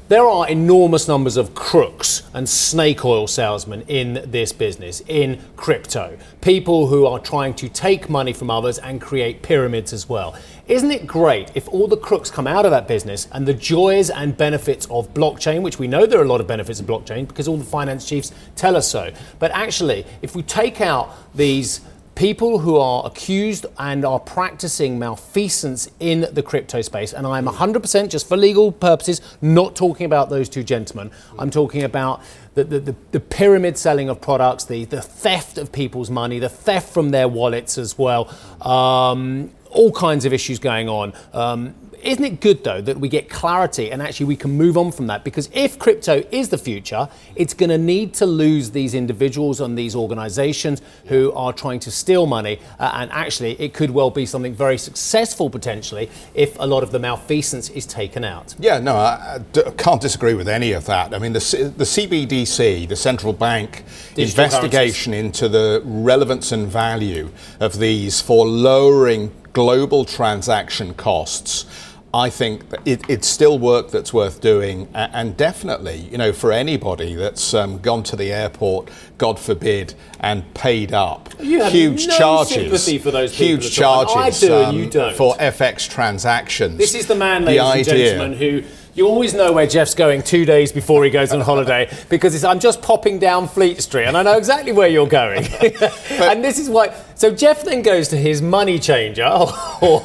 There 0.08 0.28
are 0.28 0.48
enormous 0.48 1.08
numbers 1.08 1.36
of 1.36 1.56
crooks 1.56 2.22
and 2.32 2.48
snake 2.48 3.04
oil 3.04 3.26
salesmen 3.26 3.82
in 3.88 4.22
this 4.30 4.52
business, 4.52 5.02
in 5.08 5.42
crypto. 5.56 6.16
People 6.40 6.86
who 6.86 7.06
are 7.06 7.18
trying 7.18 7.54
to 7.54 7.68
take 7.68 8.08
money 8.08 8.32
from 8.32 8.48
others 8.48 8.78
and 8.78 9.00
create 9.00 9.42
pyramids 9.42 9.92
as 9.92 10.08
well. 10.08 10.36
Isn't 10.68 10.92
it 10.92 11.08
great 11.08 11.50
if 11.56 11.66
all 11.70 11.88
the 11.88 11.96
crooks 11.96 12.30
come 12.30 12.46
out 12.46 12.64
of 12.64 12.70
that 12.70 12.86
business 12.86 13.26
and 13.32 13.48
the 13.48 13.54
joys 13.54 14.08
and 14.08 14.36
benefits 14.36 14.86
of 14.92 15.12
blockchain, 15.12 15.62
which 15.62 15.80
we 15.80 15.88
know 15.88 16.06
there 16.06 16.20
are 16.20 16.24
a 16.24 16.28
lot 16.28 16.40
of 16.40 16.46
benefits 16.46 16.78
of 16.78 16.86
blockchain 16.86 17.26
because 17.26 17.48
all 17.48 17.56
the 17.56 17.64
finance 17.64 18.08
chiefs 18.08 18.30
tell 18.54 18.76
us 18.76 18.88
so, 18.88 19.10
but 19.40 19.50
actually, 19.50 20.06
if 20.22 20.36
we 20.36 20.44
take 20.44 20.80
out 20.80 21.16
these 21.34 21.80
people 22.16 22.60
who 22.60 22.76
are 22.76 23.06
accused 23.06 23.66
and 23.78 24.04
are 24.04 24.18
practicing 24.18 24.98
malfeasance 24.98 25.88
in 26.00 26.26
the 26.32 26.42
crypto 26.42 26.80
space. 26.80 27.12
And 27.12 27.26
I'm 27.26 27.46
100%, 27.46 28.08
just 28.08 28.26
for 28.26 28.36
legal 28.36 28.72
purposes, 28.72 29.20
not 29.40 29.76
talking 29.76 30.06
about 30.06 30.30
those 30.30 30.48
two 30.48 30.64
gentlemen. 30.64 31.10
I'm 31.38 31.50
talking 31.50 31.84
about 31.84 32.22
the, 32.54 32.64
the, 32.64 32.96
the, 33.12 33.20
pyramid 33.20 33.76
selling 33.76 34.08
of 34.08 34.22
products, 34.22 34.64
the, 34.64 34.86
the 34.86 35.02
theft 35.02 35.58
of 35.58 35.70
people's 35.72 36.08
money, 36.08 36.38
the 36.38 36.48
theft 36.48 36.92
from 36.92 37.10
their 37.10 37.28
wallets 37.28 37.76
as 37.76 37.98
well. 37.98 38.34
Um, 38.62 39.50
all 39.70 39.92
kinds 39.92 40.24
of 40.24 40.32
issues 40.32 40.58
going 40.58 40.88
on. 40.88 41.12
Um, 41.34 41.74
isn't 42.02 42.24
it 42.24 42.40
good 42.40 42.64
though 42.64 42.80
that 42.80 42.98
we 42.98 43.08
get 43.08 43.28
clarity 43.28 43.90
and 43.90 44.02
actually 44.02 44.26
we 44.26 44.36
can 44.36 44.52
move 44.52 44.76
on 44.76 44.92
from 44.92 45.06
that? 45.08 45.24
Because 45.24 45.48
if 45.52 45.78
crypto 45.78 46.22
is 46.30 46.48
the 46.48 46.58
future, 46.58 47.08
it's 47.34 47.54
going 47.54 47.70
to 47.70 47.78
need 47.78 48.14
to 48.14 48.26
lose 48.26 48.70
these 48.70 48.94
individuals 48.94 49.60
and 49.60 49.76
these 49.76 49.94
organizations 49.94 50.82
who 51.06 51.32
are 51.32 51.52
trying 51.52 51.80
to 51.80 51.90
steal 51.90 52.26
money. 52.26 52.58
Uh, 52.78 52.90
and 52.94 53.10
actually, 53.12 53.60
it 53.60 53.74
could 53.74 53.90
well 53.90 54.10
be 54.10 54.26
something 54.26 54.54
very 54.54 54.78
successful 54.78 55.50
potentially 55.50 56.10
if 56.34 56.58
a 56.58 56.66
lot 56.66 56.82
of 56.82 56.90
the 56.90 56.98
malfeasance 56.98 57.70
is 57.70 57.86
taken 57.86 58.24
out. 58.24 58.54
Yeah, 58.58 58.78
no, 58.78 58.96
I, 58.96 59.40
can't 59.76 60.00
disagree 60.00 60.34
with 60.34 60.48
any 60.48 60.72
of 60.72 60.86
that. 60.86 61.14
I 61.14 61.18
mean, 61.18 61.32
the, 61.32 61.40
C- 61.40 61.64
the 61.64 61.84
CBDC, 61.84 62.88
the 62.88 62.96
central 62.96 63.32
bank 63.32 63.84
Digital 64.14 64.44
investigation 64.44 65.14
into 65.14 65.48
the 65.48 65.82
relevance 65.84 66.52
and 66.52 66.66
value 66.66 67.30
of 67.60 67.78
these 67.78 68.20
for 68.20 68.46
lowering 68.46 69.32
global 69.52 70.04
transaction 70.04 70.92
costs. 70.92 71.64
I 72.16 72.30
think 72.30 72.62
it, 72.86 73.02
it's 73.10 73.28
still 73.28 73.58
work 73.58 73.90
that's 73.90 74.10
worth 74.10 74.40
doing, 74.40 74.88
and 74.94 75.36
definitely, 75.36 76.08
you 76.10 76.16
know, 76.16 76.32
for 76.32 76.50
anybody 76.50 77.14
that's 77.14 77.52
um, 77.52 77.78
gone 77.78 78.02
to 78.04 78.16
the 78.16 78.32
airport, 78.32 78.88
God 79.18 79.38
forbid, 79.38 79.92
and 80.20 80.42
paid 80.54 80.94
up 80.94 81.30
huge 81.38 82.06
no 82.06 82.16
charges, 82.16 82.54
sympathy 82.54 82.98
for 82.98 83.10
those 83.10 83.32
people 83.32 83.46
huge 83.46 83.76
and 83.78 83.86
I 83.86 84.30
charges 84.30 84.42
um, 84.44 84.48
do 84.48 84.54
and 84.56 84.78
you 84.78 84.90
don't. 84.90 85.14
for 85.14 85.34
FX 85.36 85.90
transactions. 85.90 86.78
This 86.78 86.94
is 86.94 87.06
the 87.06 87.14
man, 87.14 87.44
The 87.44 87.58
ladies 87.60 87.88
and 87.88 87.96
idea- 87.96 88.10
gentlemen, 88.12 88.38
who 88.38 88.62
you 88.96 89.06
always 89.06 89.34
know 89.34 89.52
where 89.52 89.66
Jeff's 89.66 89.94
going 89.94 90.22
two 90.22 90.46
days 90.46 90.72
before 90.72 91.04
he 91.04 91.10
goes 91.10 91.30
on 91.30 91.42
holiday 91.42 91.94
because 92.08 92.34
it's, 92.34 92.44
I'm 92.44 92.58
just 92.58 92.80
popping 92.80 93.18
down 93.18 93.46
Fleet 93.46 93.82
Street 93.82 94.06
and 94.06 94.16
I 94.16 94.22
know 94.22 94.38
exactly 94.38 94.72
where 94.72 94.88
you're 94.88 95.06
going. 95.06 95.44
and 96.10 96.42
this 96.42 96.58
is 96.58 96.70
why. 96.70 96.94
So 97.14 97.30
Jeff 97.30 97.62
then 97.62 97.82
goes 97.82 98.08
to 98.08 98.16
his 98.16 98.40
money 98.40 98.78
changer 98.78 99.24
or, 99.26 100.00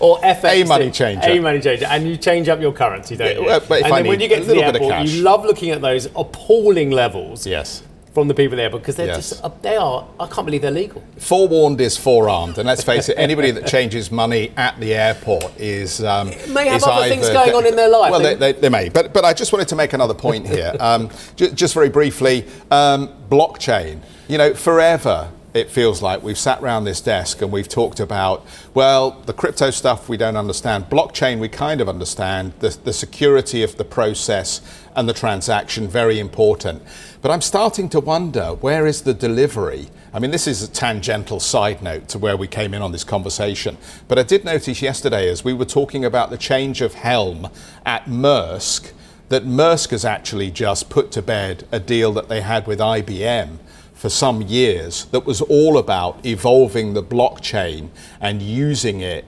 or 0.00 0.18
FX. 0.20 0.44
A 0.44 0.64
money 0.64 0.90
changer. 0.90 1.28
A 1.28 1.38
money 1.40 1.60
changer. 1.60 1.84
And 1.84 2.08
you 2.08 2.16
change 2.16 2.48
up 2.48 2.58
your 2.58 2.72
currency, 2.72 3.16
don't 3.16 3.36
you? 3.36 3.42
Yeah, 3.42 3.58
well, 3.68 3.78
if 3.78 3.84
and 3.84 3.92
I 3.92 4.02
then 4.02 4.08
when 4.08 4.20
you 4.20 4.28
get 4.28 4.40
to 4.40 4.44
the 4.46 4.54
little 4.54 4.72
bit 4.72 4.82
of 4.82 4.90
airport, 4.90 5.08
you 5.08 5.22
love 5.22 5.44
looking 5.44 5.70
at 5.70 5.82
those 5.82 6.06
appalling 6.16 6.90
levels 6.90 7.46
Yes. 7.46 7.82
From 8.12 8.26
the 8.28 8.34
people 8.34 8.56
there 8.56 8.70
because 8.70 8.96
they're 8.96 9.06
Yes. 9.06 9.30
just, 9.30 9.44
uh, 9.44 9.50
they 9.62 9.76
are, 9.76 10.04
I 10.18 10.26
can't 10.26 10.44
believe 10.44 10.62
they're 10.62 10.70
legal. 10.70 11.02
Forewarned 11.18 11.80
is 11.80 11.96
forearmed, 11.96 12.58
and 12.58 12.66
let's 12.66 12.82
face 12.82 13.08
it, 13.08 13.14
anybody 13.16 13.50
that 13.52 13.66
changes 13.66 14.10
money 14.10 14.52
at 14.56 14.78
the 14.80 14.94
airport 14.94 15.52
is 15.60 16.02
um, 16.02 16.28
may 16.52 16.66
have 16.66 16.78
is 16.78 16.84
other 16.84 17.08
things 17.08 17.28
going 17.28 17.54
on 17.54 17.66
in 17.66 17.76
their 17.76 17.88
life. 17.88 18.10
Well, 18.10 18.20
They- 18.20 18.34
they, 18.34 18.52
they, 18.52 18.68
may, 18.68 18.88
but 18.88 19.12
but 19.12 19.24
I 19.24 19.32
just 19.32 19.52
wanted 19.52 19.68
to 19.68 19.76
make 19.76 19.92
another 19.92 20.14
point 20.14 20.46
here, 20.48 20.74
um, 20.80 21.08
ju- 21.36 21.50
just 21.50 21.74
very 21.74 21.88
briefly. 21.88 22.44
Um, 22.70 23.10
blockchain, 23.30 24.00
you 24.28 24.38
know, 24.38 24.54
forever. 24.54 25.28
It 25.52 25.68
feels 25.68 26.00
like 26.00 26.22
we've 26.22 26.38
sat 26.38 26.62
around 26.62 26.84
this 26.84 27.00
desk 27.00 27.42
and 27.42 27.50
we've 27.50 27.68
talked 27.68 27.98
about, 27.98 28.46
well, 28.72 29.10
the 29.26 29.32
crypto 29.32 29.72
stuff 29.72 30.08
we 30.08 30.16
don't 30.16 30.36
understand. 30.36 30.84
Blockchain 30.88 31.40
we 31.40 31.48
kind 31.48 31.80
of 31.80 31.88
understand. 31.88 32.52
The, 32.60 32.68
the 32.84 32.92
security 32.92 33.64
of 33.64 33.76
the 33.76 33.82
process 33.84 34.60
and 34.96 35.08
the 35.08 35.12
transaction, 35.12 35.88
very 35.88 36.18
important. 36.18 36.82
But 37.22 37.30
I'm 37.30 37.40
starting 37.40 37.88
to 37.90 38.00
wonder 38.00 38.54
where 38.54 38.86
is 38.86 39.02
the 39.02 39.14
delivery? 39.14 39.88
I 40.12 40.18
mean, 40.18 40.30
this 40.30 40.46
is 40.46 40.62
a 40.62 40.68
tangential 40.68 41.40
side 41.40 41.82
note 41.82 42.08
to 42.08 42.18
where 42.18 42.36
we 42.36 42.46
came 42.46 42.74
in 42.74 42.82
on 42.82 42.92
this 42.92 43.04
conversation. 43.04 43.76
But 44.08 44.18
I 44.18 44.22
did 44.22 44.44
notice 44.44 44.82
yesterday 44.82 45.28
as 45.28 45.44
we 45.44 45.52
were 45.52 45.64
talking 45.64 46.04
about 46.04 46.30
the 46.30 46.38
change 46.38 46.80
of 46.80 46.94
helm 46.94 47.48
at 47.86 48.06
Maersk 48.06 48.92
that 49.30 49.44
Maersk 49.44 49.90
has 49.90 50.04
actually 50.04 50.50
just 50.50 50.90
put 50.90 51.12
to 51.12 51.22
bed 51.22 51.64
a 51.70 51.78
deal 51.78 52.12
that 52.12 52.28
they 52.28 52.40
had 52.40 52.66
with 52.66 52.80
IBM 52.80 53.58
for 53.94 54.08
some 54.08 54.42
years 54.42 55.04
that 55.06 55.24
was 55.24 55.40
all 55.42 55.78
about 55.78 56.24
evolving 56.26 56.94
the 56.94 57.02
blockchain 57.02 57.90
and 58.20 58.42
using 58.42 59.00
it 59.00 59.24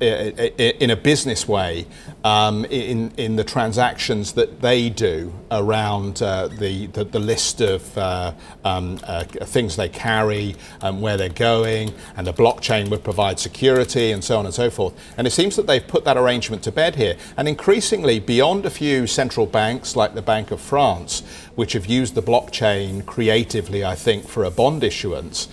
in 0.00 0.90
a 0.90 0.96
business 0.96 1.46
way 1.46 1.86
um, 2.24 2.64
in, 2.66 3.12
in 3.16 3.36
the 3.36 3.44
transactions 3.44 4.32
that 4.32 4.60
they 4.60 4.88
do 4.88 5.32
around 5.50 6.22
uh, 6.22 6.48
the, 6.48 6.86
the, 6.88 7.04
the 7.04 7.18
list 7.18 7.60
of 7.60 7.96
uh, 7.98 8.32
um, 8.64 8.98
uh, 9.04 9.24
things 9.24 9.76
they 9.76 9.88
carry 9.88 10.56
and 10.80 11.02
where 11.02 11.16
they're 11.16 11.28
going, 11.28 11.92
and 12.16 12.26
the 12.26 12.32
blockchain 12.32 12.88
would 12.88 13.04
provide 13.04 13.38
security 13.38 14.10
and 14.10 14.24
so 14.24 14.38
on 14.38 14.46
and 14.46 14.54
so 14.54 14.70
forth. 14.70 14.94
And 15.18 15.26
it 15.26 15.30
seems 15.30 15.54
that 15.56 15.66
they've 15.66 15.86
put 15.86 16.04
that 16.04 16.16
arrangement 16.16 16.62
to 16.64 16.72
bed 16.72 16.96
here. 16.96 17.16
And 17.36 17.46
increasingly, 17.46 18.20
beyond 18.20 18.66
a 18.66 18.70
few 18.70 19.06
central 19.06 19.46
banks 19.46 19.96
like 19.96 20.14
the 20.14 20.22
Bank 20.22 20.50
of 20.50 20.60
France, 20.60 21.22
which 21.54 21.74
have 21.74 21.86
used 21.86 22.14
the 22.14 22.22
blockchain 22.22 23.04
creatively, 23.04 23.84
I 23.84 23.94
think, 23.94 24.26
for 24.26 24.44
a 24.44 24.50
bond 24.50 24.82
issuance, 24.82 25.48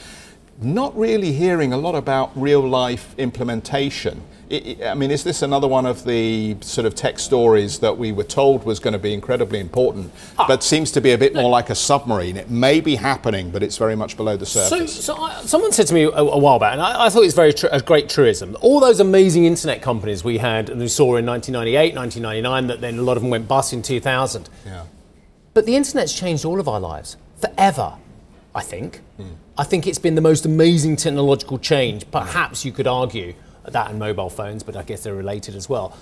not 0.61 0.97
really 0.97 1.31
hearing 1.33 1.73
a 1.73 1.77
lot 1.77 1.95
about 1.95 2.31
real 2.35 2.61
life 2.67 3.13
implementation. 3.17 4.21
I- 4.51 4.75
I 4.87 4.93
mean, 4.95 5.11
is 5.11 5.23
this 5.23 5.41
another 5.41 5.67
one 5.67 5.85
of 5.85 6.03
the 6.03 6.57
sort 6.59 6.85
of 6.85 6.93
tech 6.93 7.19
stories 7.19 7.79
that 7.79 7.97
we 7.97 8.11
were 8.11 8.25
told 8.25 8.65
was 8.65 8.79
going 8.79 8.91
to 8.91 8.99
be 8.99 9.13
incredibly 9.13 9.59
important, 9.59 10.11
ah. 10.37 10.45
but 10.45 10.61
seems 10.61 10.91
to 10.91 10.99
be 11.01 11.13
a 11.13 11.17
bit 11.17 11.33
more 11.33 11.49
like 11.49 11.69
a 11.69 11.75
submarine? 11.75 12.35
It 12.35 12.49
may 12.49 12.81
be 12.81 12.95
happening, 12.95 13.49
but 13.49 13.63
it's 13.63 13.77
very 13.77 13.95
much 13.95 14.17
below 14.17 14.35
the 14.35 14.45
surface. 14.45 15.05
so 15.05 15.15
I, 15.15 15.41
someone 15.43 15.71
said 15.71 15.87
to 15.87 15.93
me 15.93 16.03
a, 16.03 16.09
a 16.09 16.37
while 16.37 16.59
back, 16.59 16.73
and 16.73 16.81
I, 16.81 17.05
I 17.05 17.09
thought 17.09 17.21
it 17.21 17.27
was 17.27 17.33
very 17.33 17.53
tr- 17.53 17.67
a 17.71 17.79
great 17.79 18.09
truism. 18.09 18.57
All 18.59 18.81
those 18.81 18.99
amazing 18.99 19.45
internet 19.45 19.81
companies 19.81 20.23
we 20.25 20.37
had 20.39 20.69
and 20.69 20.81
we 20.81 20.89
saw 20.89 21.15
in 21.15 21.25
1998, 21.25 21.95
1999, 21.95 22.67
that 22.67 22.81
then 22.81 22.99
a 22.99 23.03
lot 23.03 23.15
of 23.15 23.23
them 23.23 23.29
went 23.31 23.47
bust 23.47 23.71
in 23.71 23.81
2000. 23.81 24.49
yeah. 24.65 24.83
But 25.53 25.65
the 25.65 25.75
internet's 25.77 26.13
changed 26.13 26.43
all 26.45 26.59
of 26.59 26.67
our 26.67 26.79
lives 26.79 27.15
forever, 27.39 27.93
I 28.53 28.61
think. 28.61 29.01
I 29.57 29.63
think 29.63 29.87
it's 29.87 29.99
been 29.99 30.15
the 30.15 30.21
most 30.21 30.45
amazing 30.45 30.95
technological 30.97 31.57
change. 31.59 32.09
Perhaps 32.11 32.65
you 32.65 32.71
could 32.71 32.87
argue 32.87 33.33
that 33.65 33.89
and 33.91 33.99
mobile 33.99 34.29
phones, 34.29 34.63
but 34.63 34.75
I 34.75 34.83
guess 34.83 35.03
they're 35.03 35.15
related 35.15 35.55
as 35.55 35.69
well. 35.69 35.95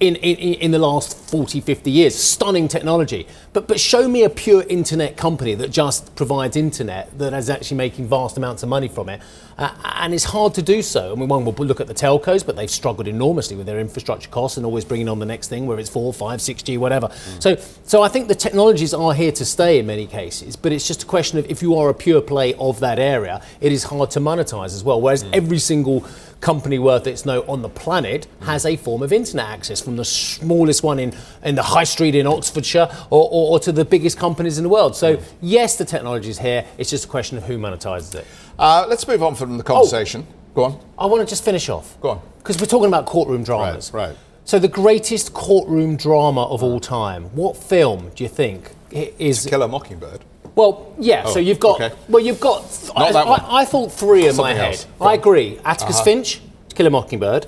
In, 0.00 0.14
in, 0.16 0.36
in 0.54 0.70
the 0.70 0.78
last 0.78 1.16
40, 1.30 1.60
50 1.60 1.90
years, 1.90 2.14
stunning 2.14 2.68
technology. 2.68 3.26
But, 3.52 3.66
but 3.66 3.80
show 3.80 4.06
me 4.08 4.22
a 4.22 4.30
pure 4.30 4.62
internet 4.68 5.16
company 5.16 5.54
that 5.54 5.70
just 5.70 6.14
provides 6.14 6.56
internet 6.56 7.16
that 7.18 7.32
is 7.32 7.50
actually 7.50 7.78
making 7.78 8.06
vast 8.06 8.36
amounts 8.36 8.62
of 8.62 8.68
money 8.68 8.88
from 8.88 9.08
it. 9.08 9.20
Uh, 9.58 9.74
and 9.96 10.14
it's 10.14 10.24
hard 10.24 10.54
to 10.54 10.62
do 10.62 10.82
so. 10.82 11.12
I 11.12 11.14
mean, 11.16 11.28
one 11.28 11.44
will 11.44 11.52
look 11.52 11.80
at 11.80 11.88
the 11.88 11.94
telcos, 11.94 12.46
but 12.46 12.54
they've 12.54 12.70
struggled 12.70 13.08
enormously 13.08 13.56
with 13.56 13.66
their 13.66 13.80
infrastructure 13.80 14.30
costs 14.30 14.56
and 14.56 14.64
always 14.64 14.84
bringing 14.84 15.08
on 15.08 15.18
the 15.18 15.26
next 15.26 15.48
thing, 15.48 15.66
whether 15.66 15.80
it's 15.80 15.90
4, 15.90 16.12
5, 16.12 16.38
6G, 16.38 16.78
whatever. 16.78 17.08
Mm. 17.08 17.42
So, 17.42 17.56
so 17.82 18.02
I 18.02 18.08
think 18.08 18.28
the 18.28 18.36
technologies 18.36 18.94
are 18.94 19.12
here 19.12 19.32
to 19.32 19.44
stay 19.44 19.80
in 19.80 19.86
many 19.86 20.06
cases, 20.06 20.54
but 20.54 20.70
it's 20.70 20.86
just 20.86 21.02
a 21.02 21.06
question 21.06 21.40
of 21.40 21.50
if 21.50 21.60
you 21.60 21.74
are 21.74 21.88
a 21.88 21.94
pure 21.94 22.20
play 22.20 22.54
of 22.54 22.78
that 22.80 23.00
area, 23.00 23.42
it 23.60 23.72
is 23.72 23.84
hard 23.84 24.12
to 24.12 24.20
monetize 24.20 24.74
as 24.76 24.84
well. 24.84 25.00
Whereas 25.00 25.24
mm. 25.24 25.30
every 25.32 25.58
single 25.58 26.06
company 26.40 26.78
worth 26.78 27.08
its 27.08 27.26
note 27.26 27.44
on 27.48 27.62
the 27.62 27.68
planet 27.68 28.28
mm. 28.40 28.46
has 28.46 28.64
a 28.64 28.76
form 28.76 29.02
of 29.02 29.12
internet 29.12 29.46
access, 29.46 29.80
from 29.80 29.96
the 29.96 30.04
smallest 30.04 30.84
one 30.84 31.00
in, 31.00 31.12
in 31.42 31.56
the 31.56 31.62
high 31.64 31.82
street 31.82 32.14
in 32.14 32.28
Oxfordshire 32.28 32.88
or, 33.10 33.24
or, 33.24 33.54
or 33.54 33.58
to 33.58 33.72
the 33.72 33.84
biggest 33.84 34.18
companies 34.18 34.56
in 34.56 34.62
the 34.62 34.70
world. 34.70 34.94
So, 34.94 35.20
yes, 35.40 35.76
the 35.76 35.84
technology 35.84 36.30
is 36.30 36.38
here, 36.38 36.64
it's 36.78 36.90
just 36.90 37.06
a 37.06 37.08
question 37.08 37.38
of 37.38 37.44
who 37.44 37.58
monetizes 37.58 38.14
it. 38.14 38.26
Uh, 38.58 38.86
let's 38.88 39.06
move 39.06 39.22
on 39.22 39.34
from 39.34 39.56
the 39.56 39.62
conversation. 39.64 40.26
Go 40.54 40.64
on. 40.64 40.80
I 40.98 41.06
want 41.06 41.20
to 41.26 41.30
just 41.30 41.44
finish 41.44 41.68
off. 41.68 42.00
Go 42.00 42.10
on. 42.10 42.20
Because 42.38 42.58
we're 42.58 42.66
talking 42.66 42.88
about 42.88 43.06
courtroom 43.06 43.44
dramas. 43.44 43.92
Right, 43.92 44.08
right. 44.08 44.16
So, 44.44 44.58
the 44.58 44.66
greatest 44.68 45.34
courtroom 45.34 45.96
drama 45.96 46.44
of 46.44 46.62
all 46.62 46.80
time, 46.80 47.24
what 47.36 47.56
film 47.56 48.10
do 48.14 48.24
you 48.24 48.28
think 48.30 48.70
i- 48.94 49.12
is. 49.18 49.44
Kill 49.46 49.62
a 49.62 49.68
Mockingbird. 49.68 50.20
Well, 50.54 50.92
yeah, 50.98 51.26
so 51.26 51.34
Oh, 51.36 51.38
you've 51.38 51.60
got. 51.60 51.80
okay. 51.80 51.94
Well, 52.08 52.24
you've 52.24 52.40
got. 52.40 52.64
I, 52.96 53.00
Not 53.00 53.12
that 53.12 53.26
one. 53.28 53.40
I, 53.42 53.56
I 53.58 53.64
thought 53.64 53.92
three 53.92 54.26
in 54.26 54.34
my 54.36 54.54
head. 54.54 54.84
I 55.00 55.14
agree. 55.14 55.60
Atticus 55.64 55.96
Uh-huh. 55.96 56.04
Finch, 56.04 56.40
To 56.70 56.74
Kill 56.74 56.86
a 56.86 56.90
Mockingbird. 56.90 57.46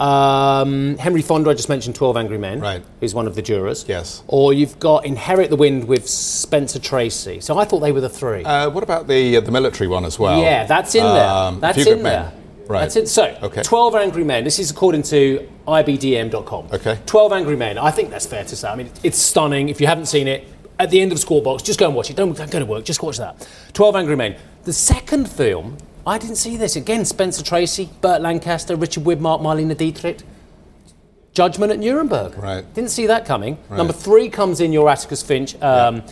Um, 0.00 0.96
Henry 0.98 1.22
Fonda, 1.22 1.50
I 1.50 1.54
just 1.54 1.68
mentioned 1.68 1.94
12 1.96 2.16
Angry 2.16 2.38
Men. 2.38 2.60
Right. 2.60 2.82
Who's 3.00 3.14
one 3.14 3.26
of 3.26 3.34
the 3.34 3.42
jurors. 3.42 3.84
Yes. 3.88 4.22
Or 4.28 4.52
you've 4.52 4.78
got 4.78 5.04
Inherit 5.04 5.50
the 5.50 5.56
Wind 5.56 5.88
with 5.88 6.08
Spencer 6.08 6.78
Tracy. 6.78 7.40
So 7.40 7.58
I 7.58 7.64
thought 7.64 7.80
they 7.80 7.92
were 7.92 8.00
the 8.00 8.08
three. 8.08 8.44
Uh, 8.44 8.70
what 8.70 8.82
about 8.84 9.08
the 9.08 9.36
uh, 9.36 9.40
the 9.40 9.50
military 9.50 9.88
one 9.88 10.04
as 10.04 10.18
well? 10.18 10.40
Yeah, 10.40 10.64
that's 10.66 10.94
in 10.94 11.02
there. 11.04 11.28
Um, 11.28 11.60
That's 11.60 11.86
in 11.86 12.02
there. 12.02 12.32
Right. 12.68 12.80
That's 12.80 12.96
it. 12.96 13.08
So, 13.08 13.34
Okay. 13.42 13.62
12 13.62 13.94
Angry 13.94 14.24
Men. 14.24 14.44
This 14.44 14.58
is 14.58 14.70
according 14.70 15.02
to 15.04 15.48
IBDM.com. 15.66 16.68
Okay. 16.72 16.98
12 17.06 17.32
Angry 17.32 17.56
Men. 17.56 17.78
I 17.78 17.90
think 17.90 18.10
that's 18.10 18.26
fair 18.26 18.44
to 18.44 18.56
say. 18.56 18.68
I 18.68 18.76
mean, 18.76 18.90
it's 19.02 19.16
stunning. 19.18 19.70
If 19.70 19.80
you 19.80 19.86
haven't 19.86 20.04
seen 20.04 20.28
it, 20.28 20.46
at 20.78 20.90
the 20.90 21.00
end 21.00 21.10
of 21.10 21.18
Squawk 21.18 21.44
Box, 21.44 21.62
just 21.62 21.78
go 21.78 21.86
and 21.86 21.94
watch 21.96 22.10
it. 22.10 22.16
Don't, 22.16 22.36
don't 22.36 22.50
go 22.50 22.58
to 22.58 22.66
work. 22.66 22.84
Just 22.84 23.02
watch 23.02 23.16
that. 23.16 23.48
12 23.72 23.96
Angry 23.96 24.16
Men. 24.16 24.36
The 24.64 24.74
second 24.74 25.30
film, 25.30 25.78
I 26.08 26.16
didn't 26.16 26.36
see 26.36 26.56
this. 26.56 26.74
Again, 26.74 27.04
Spencer 27.04 27.44
Tracy, 27.44 27.90
Burt 28.00 28.22
Lancaster, 28.22 28.76
Richard 28.76 29.04
Widmark, 29.04 29.42
Marlene 29.42 29.76
Dietrich. 29.76 30.20
Judgment 31.34 31.70
at 31.70 31.78
Nuremberg. 31.78 32.36
Right. 32.38 32.64
Didn't 32.72 32.90
see 32.90 33.06
that 33.08 33.26
coming. 33.26 33.58
Right. 33.68 33.76
Number 33.76 33.92
three 33.92 34.30
comes 34.30 34.60
in 34.60 34.72
your 34.72 34.88
Atticus 34.88 35.22
Finch. 35.22 35.54
Um, 35.62 36.02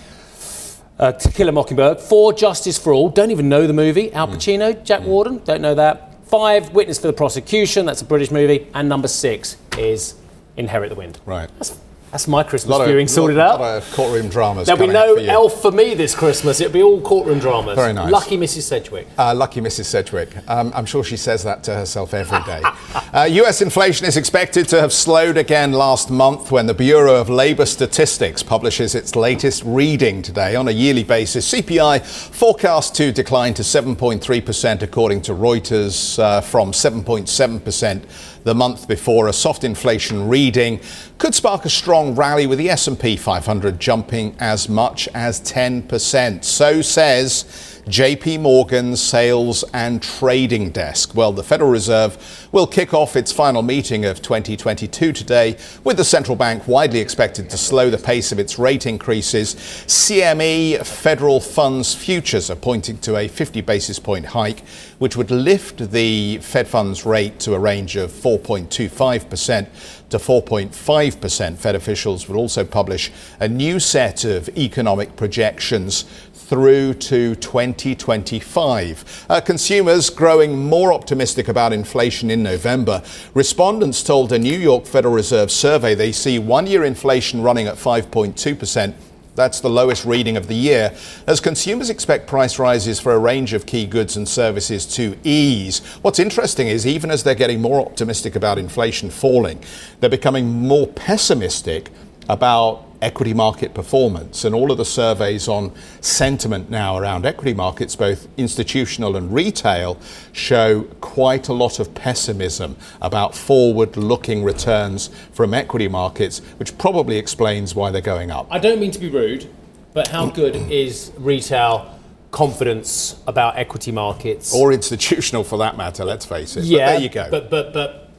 uh, 0.98 1.12
To 1.12 1.32
Kill 1.32 1.48
a 1.48 1.52
Mockingbird. 1.52 1.98
Four, 2.00 2.34
Justice 2.34 2.76
for 2.78 2.92
All. 2.92 3.08
Don't 3.08 3.30
even 3.30 3.48
know 3.48 3.66
the 3.66 3.72
movie. 3.72 4.12
Al 4.12 4.28
Pacino, 4.28 4.84
Jack 4.84 5.02
Warden. 5.02 5.42
Don't 5.44 5.62
know 5.62 5.74
that. 5.74 6.26
Five, 6.26 6.74
Witness 6.74 6.98
for 6.98 7.06
the 7.06 7.14
Prosecution. 7.14 7.86
That's 7.86 8.02
a 8.02 8.04
British 8.04 8.30
movie. 8.30 8.66
And 8.74 8.90
number 8.90 9.08
six 9.08 9.56
is 9.78 10.14
Inherit 10.58 10.90
the 10.90 10.94
Wind. 10.94 11.20
Right. 11.24 11.48
That's 11.56 11.78
That's 12.12 12.28
my 12.28 12.42
Christmas 12.44 12.78
of- 12.78 12.86
viewing 12.86 13.08
sorted 13.08 13.36
lot- 13.36 13.54
out. 13.54 13.60
lot 13.60 13.76
of 13.78 13.92
courtroom 13.92 14.28
dramas. 14.28 14.66
There'll 14.66 14.80
be 14.86 14.92
no 14.92 15.16
for 15.16 15.20
elf 15.22 15.60
for 15.60 15.72
me 15.72 15.94
this 15.94 16.14
Christmas. 16.14 16.60
It'll 16.60 16.72
be 16.72 16.82
all 16.82 17.00
courtroom 17.00 17.40
dramas. 17.40 17.74
Very 17.76 17.92
nice. 17.92 18.10
Lucky 18.10 18.38
Mrs. 18.38 18.62
Sedgwick. 18.62 19.06
Uh, 19.18 19.34
lucky 19.34 19.60
Mrs. 19.60 19.84
Sedgwick. 19.86 20.30
Um, 20.48 20.72
I'm 20.74 20.86
sure 20.86 21.02
she 21.04 21.16
says 21.16 21.42
that 21.42 21.62
to 21.64 21.74
herself 21.74 22.14
every 22.14 22.38
day. 22.44 22.62
uh, 23.12 23.24
US 23.24 23.60
inflation 23.60 24.06
is 24.06 24.16
expected 24.16 24.68
to 24.68 24.80
have 24.80 24.92
slowed 24.92 25.36
again 25.36 25.72
last 25.72 26.10
month 26.10 26.50
when 26.50 26.66
the 26.66 26.74
Bureau 26.74 27.20
of 27.20 27.28
Labour 27.28 27.66
Statistics 27.66 28.42
publishes 28.42 28.94
its 28.94 29.16
latest 29.16 29.62
reading 29.66 30.22
today. 30.22 30.54
On 30.56 30.68
a 30.68 30.72
yearly 30.72 31.04
basis, 31.04 31.52
CPI 31.52 32.04
forecast 32.06 32.94
to 32.94 33.12
decline 33.12 33.52
to 33.54 33.62
7.3%, 33.62 34.82
according 34.82 35.22
to 35.22 35.32
Reuters, 35.32 36.18
uh, 36.18 36.40
from 36.40 36.72
7.7% 36.72 38.02
the 38.46 38.54
month 38.54 38.86
before. 38.86 39.26
A 39.26 39.32
soft 39.32 39.64
inflation 39.64 40.28
reading 40.28 40.80
could 41.18 41.34
spark 41.34 41.64
a 41.64 41.68
strong 41.68 42.14
rally 42.14 42.46
with 42.46 42.58
the 42.58 42.70
S&P 42.70 43.16
500 43.16 43.80
jumping 43.80 44.36
as 44.38 44.68
much 44.68 45.08
as 45.14 45.40
10%. 45.40 46.44
So 46.44 46.80
says 46.80 47.82
JP 47.88 48.42
Morgan's 48.42 49.02
sales 49.02 49.64
and 49.74 50.00
trading 50.00 50.70
desk. 50.70 51.12
Well, 51.12 51.32
the 51.32 51.42
Federal 51.42 51.70
Reserve 51.70 52.45
will 52.56 52.66
kick 52.66 52.94
off 52.94 53.16
its 53.16 53.30
final 53.30 53.60
meeting 53.60 54.06
of 54.06 54.22
2022 54.22 55.12
today, 55.12 55.58
with 55.84 55.98
the 55.98 56.04
central 56.04 56.34
bank 56.34 56.66
widely 56.66 57.00
expected 57.00 57.50
to 57.50 57.58
slow 57.58 57.90
the 57.90 57.98
pace 57.98 58.32
of 58.32 58.38
its 58.38 58.58
rate 58.58 58.86
increases. 58.86 59.56
CME 59.56 60.82
federal 60.86 61.38
funds 61.38 61.94
futures 61.94 62.48
are 62.48 62.56
pointing 62.56 62.96
to 62.96 63.16
a 63.16 63.28
50 63.28 63.60
basis 63.60 63.98
point 63.98 64.24
hike, 64.24 64.60
which 64.98 65.18
would 65.18 65.30
lift 65.30 65.90
the 65.90 66.38
Fed 66.38 66.66
funds 66.66 67.04
rate 67.04 67.38
to 67.40 67.52
a 67.52 67.58
range 67.58 67.94
of 67.94 68.10
4.25% 68.10 69.66
to 70.08 70.16
4.5%. 70.16 71.56
Fed 71.58 71.74
officials 71.74 72.26
will 72.26 72.38
also 72.38 72.64
publish 72.64 73.12
a 73.38 73.48
new 73.48 73.78
set 73.78 74.24
of 74.24 74.48
economic 74.56 75.14
projections 75.16 76.06
through 76.48 76.94
to 76.94 77.34
2025. 77.36 79.26
Uh, 79.28 79.40
consumers 79.40 80.10
growing 80.10 80.64
more 80.64 80.92
optimistic 80.92 81.48
about 81.48 81.72
inflation 81.72 82.30
in 82.30 82.42
November. 82.42 83.02
Respondents 83.34 84.02
told 84.02 84.32
a 84.32 84.38
New 84.38 84.56
York 84.56 84.86
Federal 84.86 85.14
Reserve 85.14 85.50
survey 85.50 85.94
they 85.94 86.12
see 86.12 86.38
one 86.38 86.68
year 86.68 86.84
inflation 86.84 87.42
running 87.42 87.66
at 87.66 87.74
5.2%. 87.74 88.94
That's 89.34 89.60
the 89.60 89.68
lowest 89.68 90.06
reading 90.06 90.36
of 90.36 90.46
the 90.46 90.54
year, 90.54 90.96
as 91.26 91.40
consumers 91.40 91.90
expect 91.90 92.26
price 92.26 92.58
rises 92.58 92.98
for 92.98 93.12
a 93.12 93.18
range 93.18 93.52
of 93.52 93.66
key 93.66 93.86
goods 93.86 94.16
and 94.16 94.26
services 94.26 94.86
to 94.94 95.18
ease. 95.24 95.80
What's 96.00 96.18
interesting 96.18 96.68
is, 96.68 96.86
even 96.86 97.10
as 97.10 97.22
they're 97.22 97.34
getting 97.34 97.60
more 97.60 97.84
optimistic 97.84 98.34
about 98.34 98.56
inflation 98.56 99.10
falling, 99.10 99.62
they're 100.00 100.08
becoming 100.08 100.46
more 100.46 100.86
pessimistic 100.86 101.90
about 102.30 102.85
equity 103.06 103.32
market 103.32 103.72
performance. 103.72 104.44
And 104.44 104.52
all 104.52 104.72
of 104.72 104.78
the 104.78 104.84
surveys 104.84 105.46
on 105.46 105.72
sentiment 106.00 106.68
now 106.68 106.96
around 106.96 107.24
equity 107.24 107.54
markets, 107.54 107.94
both 107.94 108.26
institutional 108.36 109.16
and 109.16 109.32
retail, 109.32 109.98
show 110.32 110.82
quite 111.00 111.48
a 111.48 111.52
lot 111.52 111.78
of 111.78 111.94
pessimism 111.94 112.76
about 113.00 113.34
forward 113.34 113.96
looking 113.96 114.42
returns 114.42 115.08
from 115.32 115.54
equity 115.54 115.86
markets, 115.86 116.40
which 116.58 116.76
probably 116.78 117.16
explains 117.16 117.76
why 117.76 117.92
they're 117.92 118.00
going 118.00 118.32
up. 118.32 118.48
I 118.50 118.58
don't 118.58 118.80
mean 118.80 118.90
to 118.90 118.98
be 118.98 119.08
rude, 119.08 119.48
but 119.94 120.08
how 120.08 120.26
good 120.28 120.56
is 120.56 121.12
retail 121.16 121.96
confidence 122.32 123.22
about 123.28 123.56
equity 123.56 123.92
markets? 123.92 124.52
Or 124.52 124.72
institutional 124.72 125.44
for 125.44 125.58
that 125.58 125.76
matter, 125.76 126.04
let's 126.04 126.26
face 126.26 126.56
it. 126.56 126.62
But 126.62 126.68
yeah, 126.68 126.90
there 126.90 127.00
you 127.00 127.08
go. 127.08 127.30
But 127.30 127.50
but 127.50 127.72
but 127.72 128.10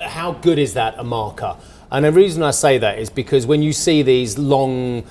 how 0.00 0.32
good 0.32 0.58
is 0.58 0.72
that 0.74 0.94
a 0.96 1.04
marker? 1.04 1.56
And 1.90 2.04
the 2.04 2.12
reason 2.12 2.42
I 2.42 2.50
say 2.50 2.78
that 2.78 2.98
is 2.98 3.10
because 3.10 3.46
when 3.46 3.62
you 3.62 3.72
see 3.72 4.02
these 4.02 4.38
long 4.38 5.04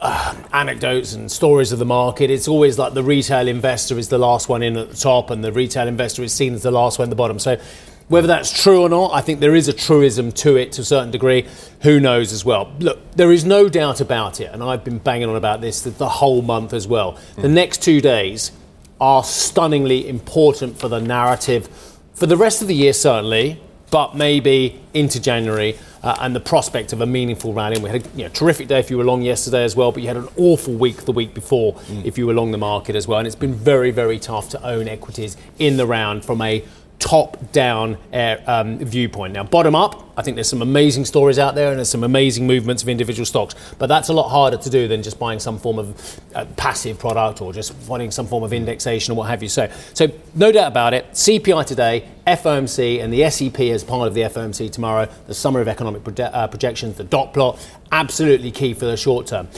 uh, 0.00 0.34
anecdotes 0.52 1.14
and 1.14 1.30
stories 1.30 1.72
of 1.72 1.78
the 1.78 1.86
market, 1.86 2.30
it's 2.30 2.48
always 2.48 2.78
like 2.78 2.94
the 2.94 3.02
retail 3.02 3.48
investor 3.48 3.98
is 3.98 4.08
the 4.08 4.18
last 4.18 4.48
one 4.48 4.62
in 4.62 4.76
at 4.76 4.90
the 4.90 4.96
top, 4.96 5.30
and 5.30 5.42
the 5.42 5.52
retail 5.52 5.88
investor 5.88 6.22
is 6.22 6.32
seen 6.32 6.54
as 6.54 6.62
the 6.62 6.70
last 6.70 6.98
one 6.98 7.06
at 7.06 7.10
the 7.10 7.16
bottom. 7.16 7.38
So. 7.38 7.60
Whether 8.08 8.28
that's 8.28 8.62
true 8.62 8.82
or 8.82 8.88
not, 8.88 9.12
I 9.12 9.20
think 9.20 9.40
there 9.40 9.56
is 9.56 9.66
a 9.66 9.72
truism 9.72 10.30
to 10.30 10.54
it 10.54 10.70
to 10.72 10.82
a 10.82 10.84
certain 10.84 11.10
degree. 11.10 11.44
Who 11.82 11.98
knows 11.98 12.32
as 12.32 12.44
well? 12.44 12.72
Look, 12.78 13.00
there 13.16 13.32
is 13.32 13.44
no 13.44 13.68
doubt 13.68 14.00
about 14.00 14.40
it, 14.40 14.52
and 14.52 14.62
I've 14.62 14.84
been 14.84 14.98
banging 14.98 15.28
on 15.28 15.34
about 15.34 15.60
this 15.60 15.80
the, 15.80 15.90
the 15.90 16.08
whole 16.08 16.40
month 16.40 16.72
as 16.72 16.86
well. 16.86 17.18
The 17.34 17.48
next 17.48 17.82
two 17.82 18.00
days 18.00 18.52
are 19.00 19.24
stunningly 19.24 20.08
important 20.08 20.78
for 20.78 20.88
the 20.88 21.00
narrative 21.00 21.68
for 22.16 22.24
the 22.24 22.36
rest 22.36 22.62
of 22.62 22.68
the 22.68 22.74
year, 22.74 22.94
certainly, 22.94 23.60
but 23.90 24.16
maybe 24.16 24.80
into 24.94 25.20
January 25.20 25.78
uh, 26.02 26.16
and 26.20 26.34
the 26.34 26.40
prospect 26.40 26.92
of 26.92 27.00
a 27.00 27.06
meaningful 27.06 27.52
rally. 27.52 27.74
And 27.74 27.84
we 27.84 27.90
had 27.90 28.04
a 28.04 28.08
you 28.16 28.24
know, 28.24 28.28
terrific 28.30 28.68
day 28.68 28.78
if 28.78 28.90
you 28.90 28.98
were 28.98 29.04
long 29.04 29.22
yesterday 29.22 29.64
as 29.64 29.76
well, 29.76 29.92
but 29.92 30.02
you 30.02 30.08
had 30.08 30.16
an 30.16 30.28
awful 30.36 30.74
week 30.74 31.04
the 31.04 31.12
week 31.12 31.34
before 31.34 31.80
if 32.04 32.18
you 32.18 32.26
were 32.26 32.34
long 32.34 32.50
the 32.50 32.58
market 32.58 32.96
as 32.96 33.08
well. 33.08 33.18
And 33.18 33.26
it's 33.26 33.36
been 33.36 33.54
very, 33.54 33.90
very 33.90 34.18
tough 34.18 34.48
to 34.50 34.62
own 34.64 34.88
equities 34.88 35.36
in 35.58 35.76
the 35.76 35.86
round 35.86 36.24
from 36.24 36.42
a 36.42 36.64
top 36.98 37.52
down 37.52 37.96
uh, 38.12 38.36
um, 38.46 38.78
viewpoint. 38.78 39.32
Now, 39.32 39.44
bottom 39.44 39.74
up, 39.74 40.06
I 40.16 40.22
think 40.22 40.36
there's 40.36 40.48
some 40.48 40.62
amazing 40.62 41.04
stories 41.04 41.38
out 41.38 41.54
there 41.54 41.68
and 41.68 41.78
there's 41.78 41.90
some 41.90 42.04
amazing 42.04 42.46
movements 42.46 42.82
of 42.82 42.88
individual 42.88 43.26
stocks, 43.26 43.54
but 43.78 43.86
that's 43.86 44.08
a 44.08 44.12
lot 44.12 44.28
harder 44.28 44.56
to 44.56 44.70
do 44.70 44.88
than 44.88 45.02
just 45.02 45.18
buying 45.18 45.38
some 45.38 45.58
form 45.58 45.78
of 45.78 46.20
uh, 46.34 46.46
passive 46.56 46.98
product 46.98 47.42
or 47.42 47.52
just 47.52 47.74
finding 47.74 48.10
some 48.10 48.26
form 48.26 48.42
of 48.42 48.52
indexation 48.52 49.12
or 49.12 49.16
what 49.16 49.28
have 49.28 49.42
you. 49.42 49.48
So, 49.48 49.70
so 49.92 50.10
no 50.34 50.50
doubt 50.50 50.68
about 50.68 50.94
it, 50.94 51.10
CPI 51.12 51.66
today, 51.66 52.08
FOMC 52.26 53.02
and 53.02 53.12
the 53.12 53.28
SEP 53.30 53.60
as 53.60 53.84
part 53.84 54.08
of 54.08 54.14
the 54.14 54.22
FOMC 54.22 54.72
tomorrow, 54.72 55.08
the 55.26 55.34
Summary 55.34 55.62
of 55.62 55.68
Economic 55.68 56.02
Proje- 56.02 56.30
uh, 56.32 56.48
Projections, 56.48 56.96
the 56.96 57.04
dot 57.04 57.34
plot, 57.34 57.58
absolutely 57.92 58.50
key 58.50 58.72
for 58.72 58.86
the 58.86 58.96
short 58.96 59.26
term. 59.26 59.48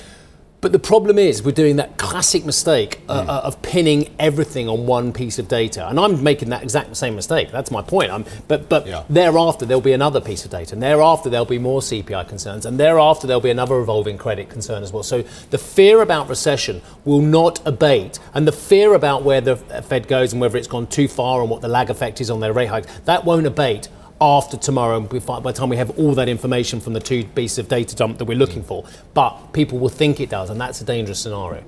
But 0.60 0.72
the 0.72 0.78
problem 0.80 1.18
is, 1.20 1.40
we're 1.40 1.52
doing 1.52 1.76
that 1.76 1.98
classic 1.98 2.44
mistake 2.44 3.00
uh, 3.08 3.12
uh, 3.28 3.40
of 3.44 3.62
pinning 3.62 4.12
everything 4.18 4.68
on 4.68 4.86
one 4.86 5.12
piece 5.12 5.38
of 5.38 5.46
data, 5.46 5.88
and 5.88 6.00
I'm 6.00 6.20
making 6.24 6.48
that 6.48 6.64
exact 6.64 6.96
same 6.96 7.14
mistake. 7.14 7.52
That's 7.52 7.70
my 7.70 7.80
point. 7.80 8.10
I'm, 8.10 8.24
but 8.48 8.68
but 8.68 8.84
Yeah. 8.84 9.04
thereafter 9.08 9.64
there'll 9.66 9.80
be 9.80 9.92
another 9.92 10.20
piece 10.20 10.44
of 10.44 10.50
data, 10.50 10.74
and 10.74 10.82
thereafter 10.82 11.30
there'll 11.30 11.46
be 11.46 11.60
more 11.60 11.80
CPI 11.80 12.24
concerns, 12.24 12.66
and 12.66 12.78
thereafter 12.78 13.28
there'll 13.28 13.40
be 13.40 13.50
another 13.50 13.76
revolving 13.76 14.18
credit 14.18 14.48
concern 14.48 14.82
as 14.82 14.92
well. 14.92 15.04
So 15.04 15.22
the 15.50 15.58
fear 15.58 16.02
about 16.02 16.28
recession 16.28 16.82
will 17.04 17.20
not 17.22 17.64
abate, 17.64 18.18
and 18.34 18.44
the 18.44 18.52
fear 18.52 18.94
about 18.94 19.22
where 19.22 19.40
the 19.40 19.54
Fed 19.56 20.08
goes 20.08 20.32
and 20.32 20.40
whether 20.40 20.58
it's 20.58 20.66
gone 20.68 20.88
too 20.88 21.06
far 21.06 21.40
and 21.40 21.48
what 21.50 21.60
the 21.60 21.68
lag 21.68 21.88
effect 21.88 22.20
is 22.20 22.30
on 22.30 22.40
their 22.40 22.52
rate 22.52 22.66
hikes, 22.66 22.88
that 23.04 23.24
won't 23.24 23.46
abate 23.46 23.88
after 24.20 24.56
tomorrow 24.56 25.00
by 25.00 25.18
the 25.18 25.52
time 25.52 25.68
we 25.68 25.76
have 25.76 25.96
all 25.98 26.14
that 26.14 26.28
information 26.28 26.80
from 26.80 26.92
the 26.92 27.00
two 27.00 27.24
pieces 27.24 27.58
of 27.58 27.68
data 27.68 27.94
dump 27.94 28.18
that 28.18 28.24
we're 28.24 28.38
looking 28.38 28.62
for. 28.62 28.84
But 29.14 29.52
people 29.52 29.78
will 29.78 29.88
think 29.88 30.20
it 30.20 30.30
does, 30.30 30.50
and 30.50 30.60
that's 30.60 30.80
a 30.80 30.84
dangerous 30.84 31.20
scenario. 31.20 31.64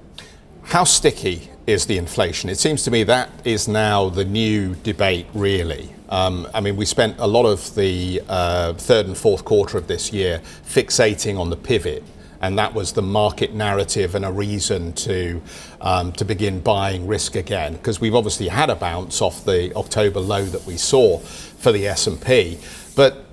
How 0.65 0.85
sticky 0.85 1.51
is 1.67 1.87
the 1.87 1.99
inflation? 1.99 2.51
It 2.51 2.59
seems 2.59 2.83
to 2.85 2.91
me 2.91 3.03
that 3.05 3.31
is 3.45 3.67
now 3.67 4.09
the 4.09 4.25
new 4.25 4.75
debate, 4.77 5.27
really. 5.35 5.91
Um, 6.09 6.47
I 6.53 6.61
mean, 6.61 6.77
we 6.77 6.85
spent 6.85 7.17
a 7.19 7.27
lot 7.27 7.47
of 7.47 7.75
the 7.75 8.23
uh, 8.29 8.75
third 8.75 9.07
and 9.07 9.17
fourth 9.17 9.45
quarter 9.45 9.79
of 9.79 9.87
this 9.87 10.13
year 10.13 10.41
fixating 10.67 11.39
on 11.39 11.51
the 11.51 11.57
pivot, 11.57 12.03
and 12.41 12.59
that 12.59 12.75
was 12.75 12.93
the 12.93 13.03
market 13.03 13.55
narrative 13.55 14.15
and 14.15 14.25
a 14.25 14.33
reason 14.33 14.93
to 14.95 15.41
um, 15.81 16.13
to 16.13 16.25
begin 16.25 16.61
buying 16.61 17.07
risk 17.07 17.37
again. 17.37 17.75
Because 17.75 18.01
we've 18.01 18.15
obviously 18.15 18.49
had 18.49 18.71
a 18.71 18.77
bounce 18.77 19.21
off 19.21 19.45
the 19.45 19.75
October 19.75 20.21
low 20.21 20.45
that 20.45 20.67
we 20.67 20.77
saw 20.77 21.19
for 21.19 21.73
the 21.73 21.87
S 21.87 22.07
and 22.07 22.21
P, 22.21 22.59
but 22.97 23.27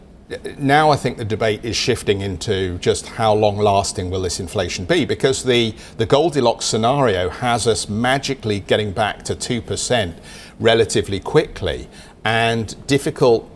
now 0.57 0.89
I 0.91 0.97
think 0.97 1.17
the 1.17 1.25
debate 1.25 1.63
is 1.63 1.75
shifting 1.75 2.21
into 2.21 2.77
just 2.79 3.07
how 3.07 3.33
long 3.33 3.57
lasting 3.57 4.09
will 4.09 4.21
this 4.21 4.39
inflation 4.39 4.83
be? 4.83 5.05
Because 5.05 5.43
the, 5.43 5.73
the 5.97 6.05
Goldilocks 6.05 6.65
scenario 6.65 7.29
has 7.29 7.65
us 7.65 7.87
magically 7.87 8.59
getting 8.59 8.91
back 8.91 9.23
to 9.23 9.35
2% 9.35 10.17
relatively 10.59 11.21
quickly. 11.21 11.87
And 12.25 12.75
difficult 12.87 13.49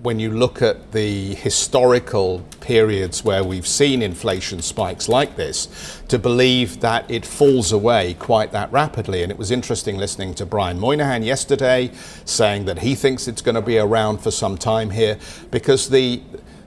when 0.00 0.20
you 0.20 0.30
look 0.30 0.62
at 0.62 0.92
the 0.92 1.34
historical 1.34 2.44
periods 2.60 3.24
where 3.24 3.42
we've 3.42 3.66
seen 3.66 4.00
inflation 4.00 4.62
spikes 4.62 5.08
like 5.08 5.34
this 5.34 6.02
to 6.06 6.18
believe 6.18 6.80
that 6.80 7.10
it 7.10 7.26
falls 7.26 7.72
away 7.72 8.14
quite 8.14 8.52
that 8.52 8.70
rapidly. 8.70 9.24
And 9.24 9.32
it 9.32 9.38
was 9.38 9.50
interesting 9.50 9.96
listening 9.96 10.34
to 10.34 10.46
Brian 10.46 10.78
Moynihan 10.78 11.24
yesterday 11.24 11.90
saying 12.24 12.66
that 12.66 12.78
he 12.78 12.94
thinks 12.94 13.26
it's 13.26 13.42
going 13.42 13.56
to 13.56 13.62
be 13.62 13.78
around 13.78 14.18
for 14.18 14.30
some 14.30 14.56
time 14.56 14.90
here 14.90 15.18
because 15.50 15.88
the, 15.88 16.22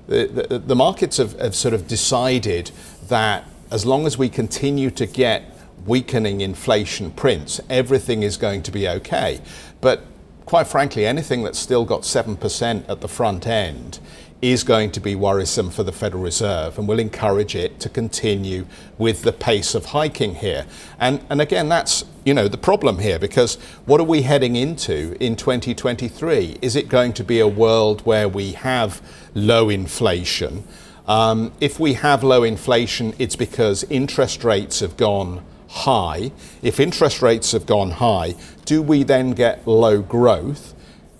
the, 0.07 0.25
the, 0.49 0.59
the 0.59 0.75
markets 0.75 1.15
have, 1.15 1.39
have 1.39 1.55
sort 1.55 1.73
of 1.73 1.87
decided 1.87 2.71
that 3.07 3.45
as 3.71 3.85
long 3.85 4.05
as 4.05 4.17
we 4.17 4.27
continue 4.27 4.91
to 4.91 5.05
get 5.05 5.57
weakening 5.85 6.41
inflation 6.41 7.11
prints, 7.11 7.61
everything 7.69 8.23
is 8.23 8.35
going 8.35 8.61
to 8.63 8.71
be 8.71 8.87
okay. 8.87 9.39
But 9.79 10.03
quite 10.45 10.67
frankly, 10.67 11.05
anything 11.05 11.43
that's 11.43 11.59
still 11.59 11.85
got 11.85 12.01
7% 12.01 12.89
at 12.89 13.01
the 13.01 13.07
front 13.07 13.47
end 13.47 13.99
is 14.41 14.63
going 14.63 14.91
to 14.91 14.99
be 14.99 15.13
worrisome 15.13 15.69
for 15.69 15.83
the 15.83 15.91
Federal 15.91 16.23
Reserve 16.23 16.79
and 16.79 16.87
will 16.87 16.99
encourage 16.99 17.55
it 17.55 17.79
to 17.79 17.89
continue 17.89 18.65
with 18.97 19.21
the 19.21 19.31
pace 19.31 19.75
of 19.75 19.85
hiking 19.85 20.35
here. 20.35 20.65
And, 20.99 21.23
and 21.29 21.39
again, 21.39 21.69
that's 21.69 22.03
you 22.23 22.33
know 22.33 22.47
the 22.47 22.57
problem 22.57 22.99
here 22.99 23.17
because 23.17 23.55
what 23.85 23.99
are 23.99 24.05
we 24.05 24.23
heading 24.23 24.55
into 24.55 25.15
in 25.19 25.35
2023? 25.35 26.57
Is 26.61 26.75
it 26.75 26.87
going 26.87 27.13
to 27.13 27.23
be 27.23 27.39
a 27.39 27.47
world 27.47 28.01
where 28.05 28.27
we 28.27 28.53
have 28.53 29.01
low 29.33 29.69
inflation? 29.69 30.63
Um, 31.07 31.51
if 31.59 31.79
we 31.79 31.93
have 31.93 32.23
low 32.23 32.43
inflation, 32.43 33.13
it's 33.19 33.35
because 33.35 33.83
interest 33.85 34.43
rates 34.43 34.79
have 34.79 34.97
gone 34.97 35.43
high. 35.71 36.31
If 36.61 36.79
interest 36.79 37.21
rates 37.21 37.53
have 37.53 37.65
gone 37.65 37.91
high, 37.91 38.35
do 38.65 38.81
we 38.81 39.03
then 39.03 39.31
get 39.31 39.65
low 39.67 40.01
growth? 40.01 40.73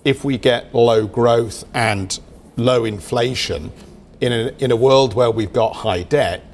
If 0.04 0.24
we 0.24 0.38
get 0.38 0.74
low 0.76 1.08
growth 1.08 1.64
and 1.74 2.20
low 2.58 2.86
inflation 2.86 3.72
in 4.20 4.32
a, 4.32 4.52
in 4.60 4.72
a 4.72 4.76
world 4.76 5.14
where 5.14 5.32
we've 5.32 5.54
got 5.54 5.78
high 5.78 6.04
debt, 6.04 6.46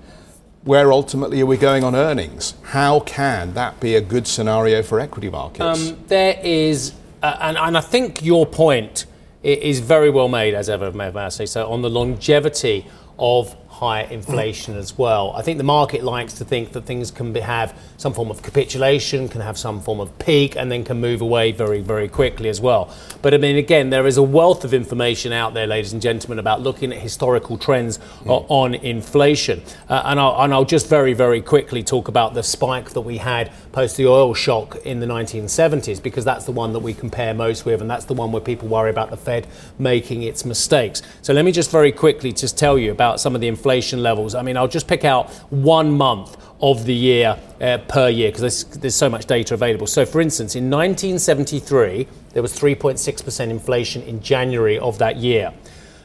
where 0.64 0.92
ultimately 0.92 1.42
are 1.42 1.46
we 1.46 1.58
going 1.58 1.84
on 1.84 1.96
earnings? 1.96 2.54
How 2.62 3.00
can 3.00 3.54
that 3.54 3.80
be 3.80 3.96
a 3.96 4.02
good 4.02 4.28
scenario 4.28 4.84
for 4.84 5.00
equity 5.00 5.30
markets? 5.30 5.90
Um, 5.90 5.98
there 6.08 6.40
is, 6.44 6.94
uh, 7.24 7.38
and, 7.40 7.58
and 7.58 7.78
I 7.78 7.82
think 7.82 8.24
your 8.24 8.46
point 8.46 9.06
is 9.44 9.80
very 9.80 10.10
well 10.10 10.28
made, 10.28 10.54
as 10.54 10.70
ever, 10.70 10.92
may 10.92 11.08
I 11.08 11.30
say 11.30 11.46
so, 11.46 11.72
on 11.72 11.82
the 11.82 11.90
longevity 11.90 12.86
of 13.18 13.56
higher 13.78 14.08
inflation 14.10 14.76
as 14.76 14.98
well. 14.98 15.32
I 15.36 15.44
think 15.44 15.60
the 15.60 15.64
market 15.64 16.04
likes 16.04 16.34
to 16.34 16.46
think 16.46 16.72
that 16.72 16.82
things 16.86 17.12
can 17.12 17.32
be, 17.32 17.42
have 17.42 17.78
some 17.98 18.12
form 18.12 18.32
of 18.32 18.42
capitulation, 18.42 19.30
can 19.30 19.42
have 19.42 19.56
some 19.56 19.82
form 19.82 20.00
of 20.00 20.18
peak, 20.18 20.56
and 20.56 20.72
then 20.72 20.84
can 20.84 21.00
move 21.00 21.22
away 21.22 21.52
very, 21.52 21.82
very 21.82 22.08
quickly 22.08 22.50
as 22.50 22.60
well. 22.60 22.92
But 23.22 23.36
I 23.36 23.38
mean, 23.38 23.56
again, 23.56 23.92
there 23.92 24.08
is 24.08 24.18
a 24.18 24.24
wealth 24.24 24.66
of 24.66 24.74
information 24.74 25.32
out 25.32 25.54
there, 25.54 25.68
ladies 25.68 25.94
and 25.94 26.02
gentlemen, 26.02 26.40
about 26.40 26.62
looking 26.62 26.92
at 26.92 26.98
historical 26.98 27.56
trends 27.56 28.00
mm. 28.24 28.46
on 28.50 28.74
inflation. 28.74 29.62
Uh, 29.88 30.02
and, 30.06 30.20
I'll, 30.20 30.42
and 30.42 30.56
I'll 30.56 30.66
just 30.66 30.90
very, 30.90 31.14
very 31.14 31.42
quickly 31.42 31.84
talk 31.84 32.08
about 32.08 32.34
the 32.34 32.42
spike 32.42 32.90
that 32.92 33.02
we 33.02 33.18
had 33.18 33.52
post 33.74 33.96
the 33.96 34.08
oil 34.08 34.34
shock 34.34 34.76
in 34.86 35.00
the 35.00 35.06
1970s, 35.06 36.02
because 36.02 36.26
that's 36.26 36.46
the 36.46 36.52
one 36.52 36.74
that 36.74 36.80
we 36.80 36.96
compare 36.96 37.36
most 37.36 37.64
with, 37.64 37.80
and 37.82 37.90
that's 37.90 38.06
the 38.06 38.16
one 38.16 38.32
where 38.32 38.42
people 38.42 38.68
worry 38.68 38.90
about 38.90 39.12
the 39.12 39.18
Fed 39.18 39.46
making 39.78 40.24
its 40.24 40.46
mistakes. 40.46 41.04
So 41.22 41.32
let 41.32 41.46
me 41.46 41.52
just 41.52 41.70
very 41.70 41.92
quickly 41.92 42.34
just 42.34 42.58
tell 42.58 42.80
you 42.80 42.90
about 42.90 43.20
some 43.20 43.36
of 43.36 43.42
the 43.42 43.48
inflation 43.48 43.67
inflation 43.68 44.02
levels. 44.02 44.34
I 44.34 44.44
mean, 44.44 44.56
I'll 44.56 44.70
just 44.70 44.88
pick 44.88 45.04
out 45.04 45.30
one 45.50 45.92
month 45.92 46.38
of 46.62 46.86
the 46.86 46.94
year 46.94 47.38
uh, 47.60 47.80
per 47.90 48.08
year 48.08 48.30
because 48.30 48.42
there's, 48.42 48.64
there's 48.80 48.96
so 48.96 49.10
much 49.10 49.26
data 49.26 49.56
available. 49.56 49.88
So, 49.88 50.06
for 50.06 50.22
instance, 50.22 50.56
in 50.56 50.70
1973, 50.70 52.08
there 52.32 52.42
was 52.42 52.58
3.6% 52.58 53.50
inflation 53.50 54.04
in 54.04 54.22
January 54.22 54.80
of 54.80 54.98
that 55.00 55.18
year. 55.18 55.54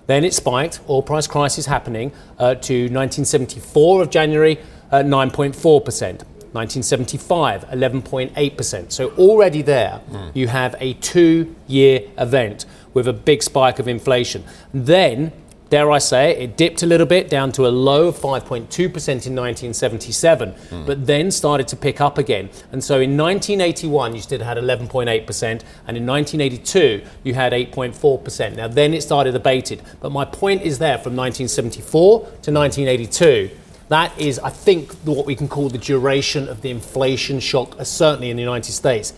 Then 0.08 0.24
it 0.24 0.34
spiked, 0.34 0.80
oil 0.88 1.02
price 1.02 1.28
crisis 1.28 1.66
happening, 1.66 2.10
uh, 2.40 2.56
to 2.56 2.74
1974 2.90 4.02
of 4.02 4.10
January, 4.10 4.58
uh, 4.90 5.02
9.4%. 5.04 6.24
1975, 6.52 7.64
11.8%. 7.68 8.92
So 8.92 9.10
already 9.12 9.62
there, 9.62 10.02
mm. 10.10 10.32
you 10.34 10.48
have 10.48 10.74
a 10.80 10.94
two 10.94 11.54
year 11.68 12.00
event 12.18 12.66
with 12.92 13.06
a 13.06 13.12
big 13.12 13.42
spike 13.42 13.78
of 13.78 13.86
inflation. 13.88 14.44
Then 14.74 15.32
dare 15.72 15.90
I 15.90 15.98
say, 15.98 16.36
it 16.36 16.52
it 16.52 16.58
dipped 16.58 16.82
a 16.82 16.86
little 16.86 17.06
bit 17.06 17.30
down 17.30 17.50
to 17.52 17.66
a 17.66 17.68
low 17.68 18.08
of 18.08 18.16
5.2% 18.16 18.48
in 18.48 19.34
1977, 19.34 20.52
mm. 20.52 20.86
but 20.86 21.06
then 21.06 21.30
started 21.30 21.66
to 21.68 21.76
pick 21.76 22.00
up 22.00 22.18
again. 22.18 22.50
And 22.72 22.84
so 22.84 23.00
in 23.00 23.16
1981, 23.16 24.14
you 24.14 24.20
still 24.20 24.42
had 24.42 24.58
11.8%, 24.58 25.42
and 25.86 25.96
in 25.96 26.06
1982, 26.06 27.02
you 27.24 27.34
had 27.34 27.52
8.4%. 27.52 28.56
Now, 28.56 28.68
then 28.68 28.92
it 28.92 29.02
started 29.02 29.34
abated. 29.34 29.82
But 30.00 30.12
my 30.12 30.24
point 30.24 30.62
is 30.62 30.78
there 30.78 30.98
from 30.98 31.16
1974 31.16 32.20
to 32.20 32.52
1982. 32.52 33.50
That 33.88 34.18
is, 34.18 34.38
I 34.38 34.50
think, 34.50 34.92
what 35.04 35.26
we 35.26 35.34
can 35.34 35.48
call 35.48 35.68
the 35.68 35.78
duration 35.78 36.48
of 36.48 36.60
the 36.60 36.70
inflation 36.70 37.40
shock, 37.40 37.78
uh, 37.78 37.84
certainly 37.84 38.30
in 38.30 38.36
the 38.36 38.42
United 38.42 38.72
States. 38.72 39.14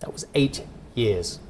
That 0.00 0.12
was 0.12 0.26
eight 0.34 0.64
years. 0.94 1.40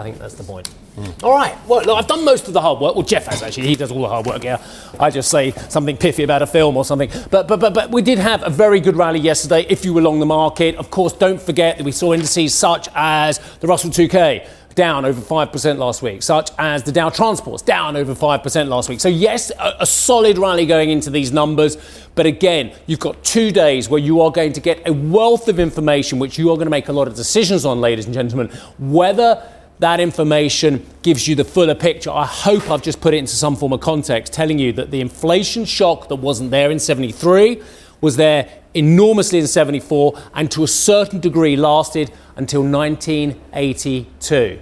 I 0.00 0.02
think 0.02 0.18
that's 0.18 0.32
the 0.32 0.44
point. 0.44 0.70
Mm. 0.96 1.22
All 1.22 1.32
right. 1.32 1.54
Well, 1.68 1.82
look, 1.82 1.98
I've 1.98 2.06
done 2.06 2.24
most 2.24 2.48
of 2.48 2.54
the 2.54 2.60
hard 2.62 2.80
work. 2.80 2.94
Well, 2.94 3.04
Jeff 3.04 3.26
has 3.26 3.42
actually. 3.42 3.66
He 3.66 3.76
does 3.76 3.92
all 3.92 4.00
the 4.00 4.08
hard 4.08 4.24
work. 4.24 4.42
here. 4.42 4.58
I 4.98 5.10
just 5.10 5.30
say 5.30 5.50
something 5.68 5.98
piffy 5.98 6.24
about 6.24 6.40
a 6.40 6.46
film 6.46 6.78
or 6.78 6.86
something. 6.86 7.10
But 7.30 7.46
but 7.46 7.60
but 7.60 7.74
but 7.74 7.90
we 7.90 8.00
did 8.00 8.18
have 8.18 8.42
a 8.42 8.48
very 8.48 8.80
good 8.80 8.96
rally 8.96 9.20
yesterday. 9.20 9.66
If 9.68 9.84
you 9.84 9.92
were 9.92 10.00
along 10.00 10.20
the 10.20 10.26
market, 10.26 10.76
of 10.76 10.90
course, 10.90 11.12
don't 11.12 11.40
forget 11.40 11.76
that 11.76 11.84
we 11.84 11.92
saw 11.92 12.14
indices 12.14 12.54
such 12.54 12.88
as 12.94 13.40
the 13.60 13.66
Russell 13.66 13.90
2K 13.90 14.48
down 14.74 15.04
over 15.04 15.20
5% 15.20 15.78
last 15.78 16.00
week, 16.00 16.22
such 16.22 16.50
as 16.58 16.82
the 16.82 16.92
Dow 16.92 17.10
Transports 17.10 17.62
down 17.62 17.96
over 17.96 18.14
5% 18.14 18.68
last 18.68 18.88
week. 18.88 19.00
So, 19.00 19.08
yes, 19.08 19.50
a, 19.58 19.76
a, 19.80 19.86
solid 19.86 20.38
rally 20.38 20.64
going 20.64 20.90
into 20.90 21.10
these 21.10 21.32
numbers. 21.32 21.76
But 22.14 22.26
again, 22.26 22.72
you've 22.86 23.00
got 23.00 23.22
two 23.24 23.50
days 23.50 23.88
where 23.88 24.00
you 24.00 24.20
are 24.20 24.30
going 24.30 24.52
to 24.52 24.60
get 24.60 24.86
a 24.88 24.92
wealth 24.92 25.48
of 25.48 25.58
information, 25.58 26.18
which 26.18 26.38
you 26.38 26.50
are 26.50 26.54
going 26.54 26.66
to 26.66 26.70
make 26.70 26.88
a 26.88 26.92
lot 26.92 27.08
of 27.08 27.14
decisions 27.14 27.64
on, 27.64 27.80
ladies 27.80 28.06
and 28.06 28.14
gentlemen, 28.14 28.48
whether 28.78 29.42
that 29.80 29.98
information 29.98 30.86
gives 31.02 31.26
you 31.26 31.34
the 31.34 31.44
fuller 31.44 31.74
picture. 31.74 32.10
I 32.10 32.26
hope 32.26 32.70
I've 32.70 32.82
just 32.82 33.00
put 33.00 33.14
it 33.14 33.16
into 33.16 33.34
some 33.34 33.56
form 33.56 33.72
of 33.72 33.80
context, 33.80 34.32
telling 34.32 34.58
you 34.58 34.72
that 34.74 34.90
the 34.90 35.00
inflation 35.00 35.64
shock 35.64 36.08
that 36.08 36.16
wasn't 36.16 36.50
there 36.50 36.70
in 36.70 36.78
73 36.78 37.62
was 38.00 38.16
there 38.16 38.48
enormously 38.74 39.38
in 39.38 39.46
74 39.46 40.18
and 40.34 40.50
to 40.50 40.62
a 40.62 40.68
certain 40.68 41.18
degree 41.18 41.56
lasted 41.56 42.12
until 42.36 42.62
1982. 42.62 44.60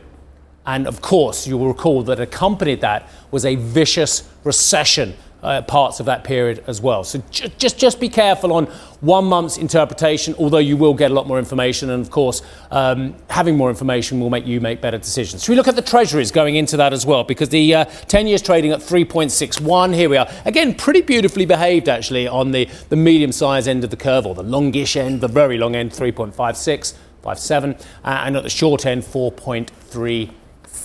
And 0.66 0.87
of 0.87 1.00
course, 1.00 1.46
you 1.46 1.59
will 1.59 1.68
recall 1.68 2.02
that 2.04 2.20
accompanied 2.20 2.81
that 2.83 3.09
was 3.31 3.44
a 3.44 3.57
vicious 3.57 4.28
recession 4.44 5.14
uh, 5.42 5.62
parts 5.62 6.01
of 6.01 6.07
that 6.07 6.24
period 6.24 6.64
as 6.66 6.81
well. 6.81 7.05
So 7.05 7.22
ju- 7.31 7.48
just 7.59 7.79
just 7.79 8.01
be 8.01 8.09
careful 8.09 8.53
on 8.53 8.66
one 9.01 9.24
month's 9.24 9.57
interpretation, 9.57 10.35
although 10.38 10.59
you 10.59 10.77
will 10.77 10.94
get 10.94 11.11
a 11.11 11.14
lot 11.14 11.27
more 11.27 11.38
information, 11.38 11.90
and 11.90 12.05
of 12.05 12.11
course, 12.11 12.42
um, 12.70 13.14
having 13.31 13.57
more 13.57 13.70
information 13.70 14.20
will 14.20 14.31
make 14.31 14.46
you 14.46 14.61
make 14.61 14.81
better 14.81 14.98
decisions. 14.98 15.44
Should 15.44 15.53
we 15.53 15.57
look 15.57 15.68
at 15.68 15.77
the 15.77 15.83
treasuries 15.83 16.33
going 16.33 16.57
into 16.57 16.77
that 16.79 16.92
as 16.92 17.07
well? 17.07 17.22
Because 17.22 17.51
the 17.51 17.74
uh, 17.74 17.85
10 17.85 18.27
years 18.27 18.42
trading 18.42 18.72
at 18.72 18.81
3.61. 18.81 19.94
Here 19.94 20.09
we 20.09 20.16
are. 20.16 20.29
Again, 20.44 20.74
pretty 20.74 21.03
beautifully 21.03 21.46
behaved 21.46 21.88
actually 21.88 22.27
on 22.27 22.51
the, 22.51 22.68
the 22.88 22.96
medium 22.96 23.31
size 23.31 23.68
end 23.68 23.85
of 23.85 23.90
the 23.90 23.96
curve, 23.96 24.27
or 24.27 24.35
the 24.35 24.42
longish 24.42 24.96
end, 24.96 25.20
the 25.20 25.29
very 25.29 25.59
long 25.59 25.77
end, 25.77 25.92
3.56. 25.92 26.94
57, 27.22 27.74
uh, 27.74 27.77
and 28.05 28.37
at 28.37 28.42
the 28.42 28.51
short 28.51 28.87
end, 28.87 29.03
4.3 29.03 30.31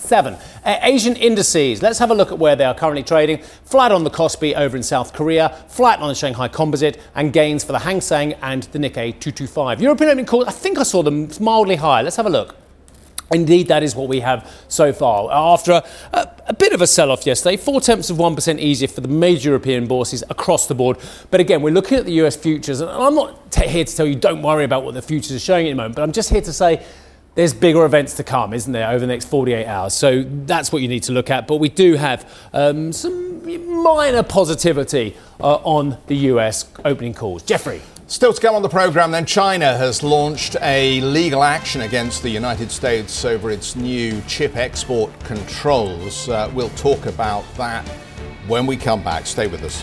seven. 0.04 0.34
Uh, 0.64 0.78
Asian 0.82 1.16
indices, 1.16 1.82
let's 1.82 1.98
have 1.98 2.10
a 2.10 2.14
look 2.14 2.30
at 2.30 2.38
where 2.38 2.56
they 2.56 2.64
are 2.64 2.74
currently 2.74 3.02
trading. 3.02 3.38
Flat 3.64 3.92
on 3.92 4.04
the 4.04 4.10
Kospi 4.10 4.54
over 4.54 4.76
in 4.76 4.82
South 4.82 5.12
Korea, 5.12 5.50
flat 5.68 5.98
on 6.00 6.08
the 6.08 6.14
Shanghai 6.14 6.48
Composite, 6.48 7.00
and 7.14 7.32
gains 7.32 7.64
for 7.64 7.72
the 7.72 7.80
Hang 7.80 8.00
Seng 8.00 8.34
and 8.34 8.64
the 8.64 8.78
Nikkei 8.78 9.18
225. 9.18 9.80
European 9.80 10.10
opening 10.10 10.26
calls, 10.26 10.44
I 10.46 10.52
think 10.52 10.78
I 10.78 10.82
saw 10.82 11.02
them 11.02 11.28
mildly 11.40 11.76
high. 11.76 12.02
Let's 12.02 12.16
have 12.16 12.26
a 12.26 12.30
look. 12.30 12.56
Indeed, 13.32 13.68
that 13.68 13.82
is 13.82 13.96
what 13.96 14.08
we 14.08 14.20
have 14.20 14.50
so 14.68 14.92
far. 14.92 15.28
After 15.32 15.72
a, 15.72 15.84
a, 16.12 16.28
a 16.48 16.54
bit 16.54 16.72
of 16.72 16.82
a 16.82 16.86
sell 16.86 17.10
off 17.10 17.26
yesterday, 17.26 17.56
four 17.56 17.80
tenths 17.80 18.10
of 18.10 18.18
1% 18.18 18.58
easier 18.58 18.86
for 18.86 19.00
the 19.00 19.08
major 19.08 19.50
European 19.50 19.86
bourses 19.86 20.22
across 20.28 20.66
the 20.66 20.74
board. 20.74 20.98
But 21.30 21.40
again, 21.40 21.62
we're 21.62 21.72
looking 21.72 21.98
at 21.98 22.04
the 22.04 22.12
US 22.24 22.36
futures, 22.36 22.80
and 22.80 22.90
I'm 22.90 23.14
not 23.14 23.50
t- 23.50 23.66
here 23.66 23.84
to 23.84 23.96
tell 23.96 24.06
you 24.06 24.14
don't 24.14 24.42
worry 24.42 24.64
about 24.64 24.84
what 24.84 24.94
the 24.94 25.02
futures 25.02 25.32
are 25.32 25.38
showing 25.40 25.66
at 25.66 25.70
the 25.70 25.76
moment, 25.76 25.96
but 25.96 26.02
I'm 26.02 26.12
just 26.12 26.30
here 26.30 26.42
to 26.42 26.52
say 26.52 26.84
there's 27.34 27.52
bigger 27.52 27.84
events 27.84 28.14
to 28.14 28.24
come, 28.24 28.52
isn't 28.52 28.72
there, 28.72 28.88
over 28.88 29.00
the 29.00 29.06
next 29.06 29.26
48 29.26 29.66
hours? 29.66 29.94
So 29.94 30.22
that's 30.22 30.72
what 30.72 30.82
you 30.82 30.88
need 30.88 31.02
to 31.04 31.12
look 31.12 31.30
at. 31.30 31.46
But 31.46 31.56
we 31.56 31.68
do 31.68 31.94
have 31.94 32.30
um, 32.52 32.92
some 32.92 33.82
minor 33.82 34.22
positivity 34.22 35.16
uh, 35.40 35.56
on 35.56 35.98
the 36.06 36.16
US 36.16 36.70
opening 36.84 37.14
calls. 37.14 37.42
Jeffrey. 37.42 37.82
Still 38.06 38.34
to 38.34 38.40
come 38.40 38.54
on 38.54 38.60
the 38.60 38.68
programme, 38.68 39.12
then 39.12 39.24
China 39.24 39.76
has 39.76 40.02
launched 40.02 40.56
a 40.60 41.00
legal 41.00 41.42
action 41.42 41.80
against 41.80 42.22
the 42.22 42.28
United 42.28 42.70
States 42.70 43.24
over 43.24 43.50
its 43.50 43.76
new 43.76 44.20
chip 44.28 44.56
export 44.56 45.10
controls. 45.20 46.28
Uh, 46.28 46.50
we'll 46.54 46.68
talk 46.70 47.06
about 47.06 47.44
that 47.56 47.86
when 48.46 48.66
we 48.66 48.76
come 48.76 49.02
back. 49.02 49.26
Stay 49.26 49.46
with 49.46 49.64
us. 49.64 49.82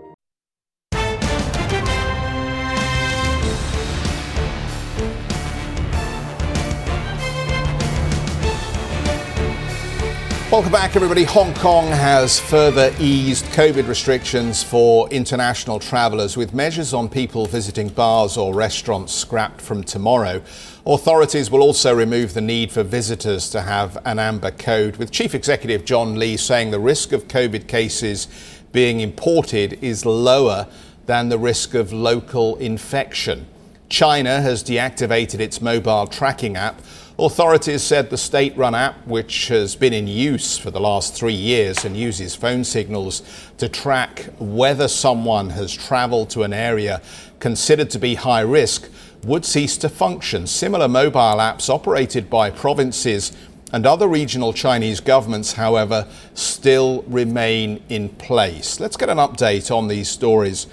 Welcome 10.51 10.73
back, 10.73 10.97
everybody. 10.97 11.23
Hong 11.23 11.53
Kong 11.53 11.87
has 11.87 12.37
further 12.37 12.93
eased 12.99 13.45
COVID 13.45 13.87
restrictions 13.87 14.61
for 14.61 15.07
international 15.07 15.79
travellers 15.79 16.35
with 16.35 16.53
measures 16.53 16.93
on 16.93 17.07
people 17.07 17.45
visiting 17.45 17.87
bars 17.87 18.35
or 18.35 18.53
restaurants 18.53 19.13
scrapped 19.13 19.61
from 19.61 19.81
tomorrow. 19.81 20.41
Authorities 20.85 21.49
will 21.49 21.61
also 21.61 21.95
remove 21.95 22.33
the 22.33 22.41
need 22.41 22.69
for 22.69 22.83
visitors 22.83 23.49
to 23.51 23.61
have 23.61 23.97
an 24.03 24.19
amber 24.19 24.51
code, 24.51 24.97
with 24.97 25.09
Chief 25.09 25.33
Executive 25.33 25.85
John 25.85 26.19
Lee 26.19 26.35
saying 26.35 26.71
the 26.71 26.81
risk 26.81 27.13
of 27.13 27.29
COVID 27.29 27.69
cases 27.69 28.27
being 28.73 28.99
imported 28.99 29.81
is 29.81 30.05
lower 30.05 30.67
than 31.05 31.29
the 31.29 31.39
risk 31.39 31.75
of 31.75 31.93
local 31.93 32.57
infection. 32.57 33.47
China 33.91 34.41
has 34.41 34.63
deactivated 34.63 35.39
its 35.39 35.61
mobile 35.61 36.07
tracking 36.07 36.55
app 36.55 36.81
Authorities 37.21 37.83
said 37.83 38.09
the 38.09 38.17
state 38.17 38.57
run 38.57 38.73
app, 38.73 39.05
which 39.05 39.49
has 39.49 39.75
been 39.75 39.93
in 39.93 40.07
use 40.07 40.57
for 40.57 40.71
the 40.71 40.79
last 40.79 41.13
three 41.13 41.35
years 41.35 41.85
and 41.85 41.95
uses 41.95 42.33
phone 42.33 42.63
signals 42.63 43.21
to 43.59 43.69
track 43.69 44.27
whether 44.39 44.87
someone 44.87 45.51
has 45.51 45.71
travelled 45.71 46.31
to 46.31 46.41
an 46.41 46.51
area 46.51 46.99
considered 47.39 47.91
to 47.91 47.99
be 47.99 48.15
high 48.15 48.41
risk, 48.41 48.89
would 49.23 49.45
cease 49.45 49.77
to 49.77 49.87
function. 49.87 50.47
Similar 50.47 50.87
mobile 50.87 51.37
apps 51.37 51.69
operated 51.69 52.27
by 52.27 52.49
provinces 52.49 53.37
and 53.71 53.85
other 53.85 54.07
regional 54.07 54.51
Chinese 54.51 54.99
governments, 54.99 55.53
however, 55.53 56.07
still 56.33 57.03
remain 57.03 57.83
in 57.87 58.09
place. 58.09 58.79
Let's 58.79 58.97
get 58.97 59.09
an 59.09 59.19
update 59.19 59.69
on 59.69 59.89
these 59.89 60.09
stories 60.09 60.65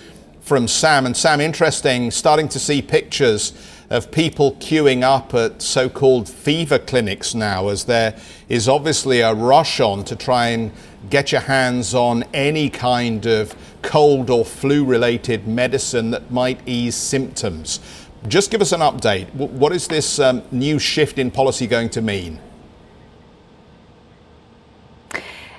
from 0.49 0.67
Sam. 0.67 1.05
And 1.05 1.15
Sam, 1.15 1.43
interesting, 1.43 2.11
starting 2.11 2.49
to 2.49 2.59
see 2.59 2.81
pictures 2.81 3.53
of 3.91 4.11
people 4.11 4.53
queuing 4.53 5.03
up 5.03 5.35
at 5.35 5.61
so 5.61 5.91
called 5.91 6.27
fever 6.27 6.79
clinics 6.79 7.35
now, 7.35 7.69
as 7.69 7.85
there 7.85 8.19
is 8.49 8.67
obviously 8.67 9.21
a 9.21 9.35
rush 9.35 9.79
on 9.79 10.05
to 10.05 10.17
try 10.17 10.49
and 10.49 10.73
get 11.11 11.33
your 11.33 11.43
hands 11.43 11.95
on 11.95 12.25
any 12.33 12.71
kind 12.71 13.27
of 13.27 13.55
cold 13.83 14.31
or 14.31 14.43
flu 14.43 14.87
related 14.87 15.47
medicine 15.47 16.11
that 16.13 16.31
might 16.31 16.67
ease 16.67 16.95
symptoms. 16.95 17.81
Just 18.27 18.51
give 18.51 18.63
us 18.63 18.73
an 18.73 18.81
update. 18.81 19.33
What 19.35 19.73
is 19.73 19.87
this 19.87 20.19
um, 20.19 20.43
new 20.51 20.79
shift 20.79 21.19
in 21.19 21.31
policy 21.31 21.67
going 21.67 21.91
to 21.91 22.01
mean? 22.01 22.41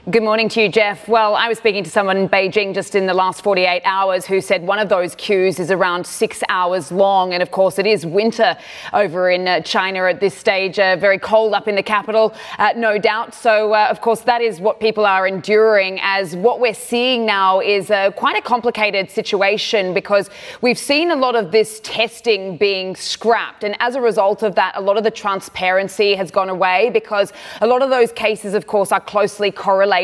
Good 0.10 0.24
morning 0.24 0.50
to 0.50 0.62
you, 0.62 0.69
Jeff. 0.69 1.08
Well, 1.08 1.36
I 1.36 1.50
was 1.50 1.58
speaking 1.60 1.84
to 1.84 1.89
someone 1.89 2.17
in 2.17 2.30
Beijing 2.30 2.74
just 2.74 2.95
in 2.95 3.06
the 3.06 3.13
last 3.13 3.43
48 3.43 3.82
hours 3.84 4.26
who 4.26 4.41
said 4.41 4.63
one 4.63 4.80
of 4.80 4.88
those 4.89 5.13
queues 5.13 5.60
is 5.60 5.69
around 5.69 6.08
six 6.08 6.41
hours 6.50 6.89
long. 6.91 7.34
And 7.34 7.43
of 7.43 7.52
course, 7.52 7.78
it 7.78 7.86
is 7.86 8.08
winter 8.08 8.58
over 8.93 9.30
in 9.30 9.48
uh, 9.48 9.60
China 9.60 10.06
at 10.06 10.19
this 10.19 10.36
stage, 10.36 10.80
uh, 10.80 10.95
very 10.95 11.19
cold 11.19 11.54
up 11.54 11.67
in 11.67 11.76
the 11.76 11.84
capital, 11.84 12.34
uh, 12.58 12.74
no 12.76 12.98
doubt. 12.98 13.36
So, 13.36 13.74
uh, 13.74 13.88
of 13.91 14.02
course, 14.02 14.22
that 14.22 14.41
is 14.41 14.60
what 14.60 14.80
people 14.80 15.06
are 15.06 15.28
enduring. 15.28 16.00
As 16.02 16.36
what 16.36 16.60
we're 16.60 16.74
seeing 16.74 17.26
now 17.26 17.60
is 17.60 17.91
uh, 17.91 18.10
quite 18.12 18.38
a 18.38 18.41
complicated 18.41 19.12
situation 19.12 19.93
because 19.93 20.32
we've 20.62 20.80
seen 20.80 21.12
a 21.12 21.15
lot 21.15 21.36
of 21.36 21.52
this 21.52 21.82
testing 21.84 22.58
being 22.58 22.95
scrapped. 22.95 23.63
And 23.63 23.76
as 23.80 23.93
a 23.93 24.02
result 24.02 24.41
of 24.41 24.56
that, 24.56 24.72
a 24.76 24.82
lot 24.82 24.98
of 24.98 25.04
the 25.04 25.12
transparency 25.12 26.15
has 26.15 26.32
gone 26.32 26.50
away 26.50 26.89
because 26.89 27.32
a 27.62 27.67
lot 27.67 27.84
of 27.84 27.91
those 27.91 28.12
cases, 28.12 28.56
of 28.56 28.65
course, 28.65 28.91
are 28.91 29.02
closely 29.02 29.52
correlated 29.52 29.98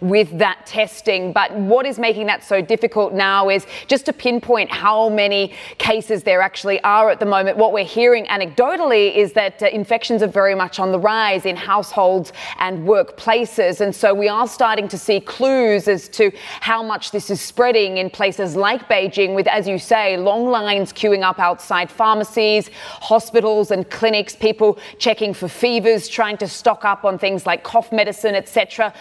with 0.00 0.38
that 0.38 0.66
testing. 0.66 1.32
But 1.32 1.52
what 1.54 1.86
is 1.86 1.98
making 1.98 2.26
that 2.26 2.42
so 2.42 2.60
difficult 2.60 3.12
now 3.12 3.48
is 3.48 3.66
just 3.86 4.06
to 4.06 4.12
pinpoint 4.12 4.70
how 4.70 5.08
many 5.08 5.54
cases 5.78 6.22
there 6.22 6.40
actually 6.40 6.82
are 6.82 7.10
at 7.10 7.20
the 7.20 7.26
moment. 7.26 7.56
What 7.56 7.72
we're 7.72 7.84
hearing 7.84 8.26
anecdotally 8.26 9.14
is 9.14 9.32
that 9.34 9.62
uh, 9.62 9.66
infections 9.66 10.22
are 10.22 10.28
very 10.28 10.54
much 10.54 10.78
on 10.78 10.92
the 10.92 10.98
rise 10.98 11.46
in 11.46 11.56
households 11.56 12.32
and 12.58 12.86
workplaces. 12.86 13.80
And 13.80 13.94
so 13.94 14.14
we 14.14 14.28
are 14.28 14.48
starting 14.48 14.88
to 14.88 14.98
see 14.98 15.20
clues 15.20 15.88
as 15.88 16.08
to 16.10 16.30
how 16.60 16.82
much 16.82 17.10
this 17.10 17.30
is 17.30 17.40
spreading 17.40 17.98
in 17.98 18.10
places 18.10 18.56
like 18.56 18.88
Beijing, 18.88 19.34
with, 19.34 19.46
as 19.46 19.68
you 19.68 19.78
say, 19.78 20.16
long 20.16 20.46
lines 20.46 20.92
queuing 20.92 21.22
up 21.22 21.38
outside 21.38 21.90
pharmacies, 21.90 22.70
hospitals, 23.00 23.70
and 23.70 23.88
clinics, 23.90 24.34
people 24.34 24.78
checking 24.98 25.32
for 25.34 25.48
fevers, 25.48 26.08
trying 26.08 26.36
to 26.38 26.48
stock 26.48 26.84
up 26.84 27.04
on 27.04 27.18
things 27.18 27.46
like 27.46 27.62
cough 27.62 27.92
medicine, 27.92 28.34
etc. 28.34 28.92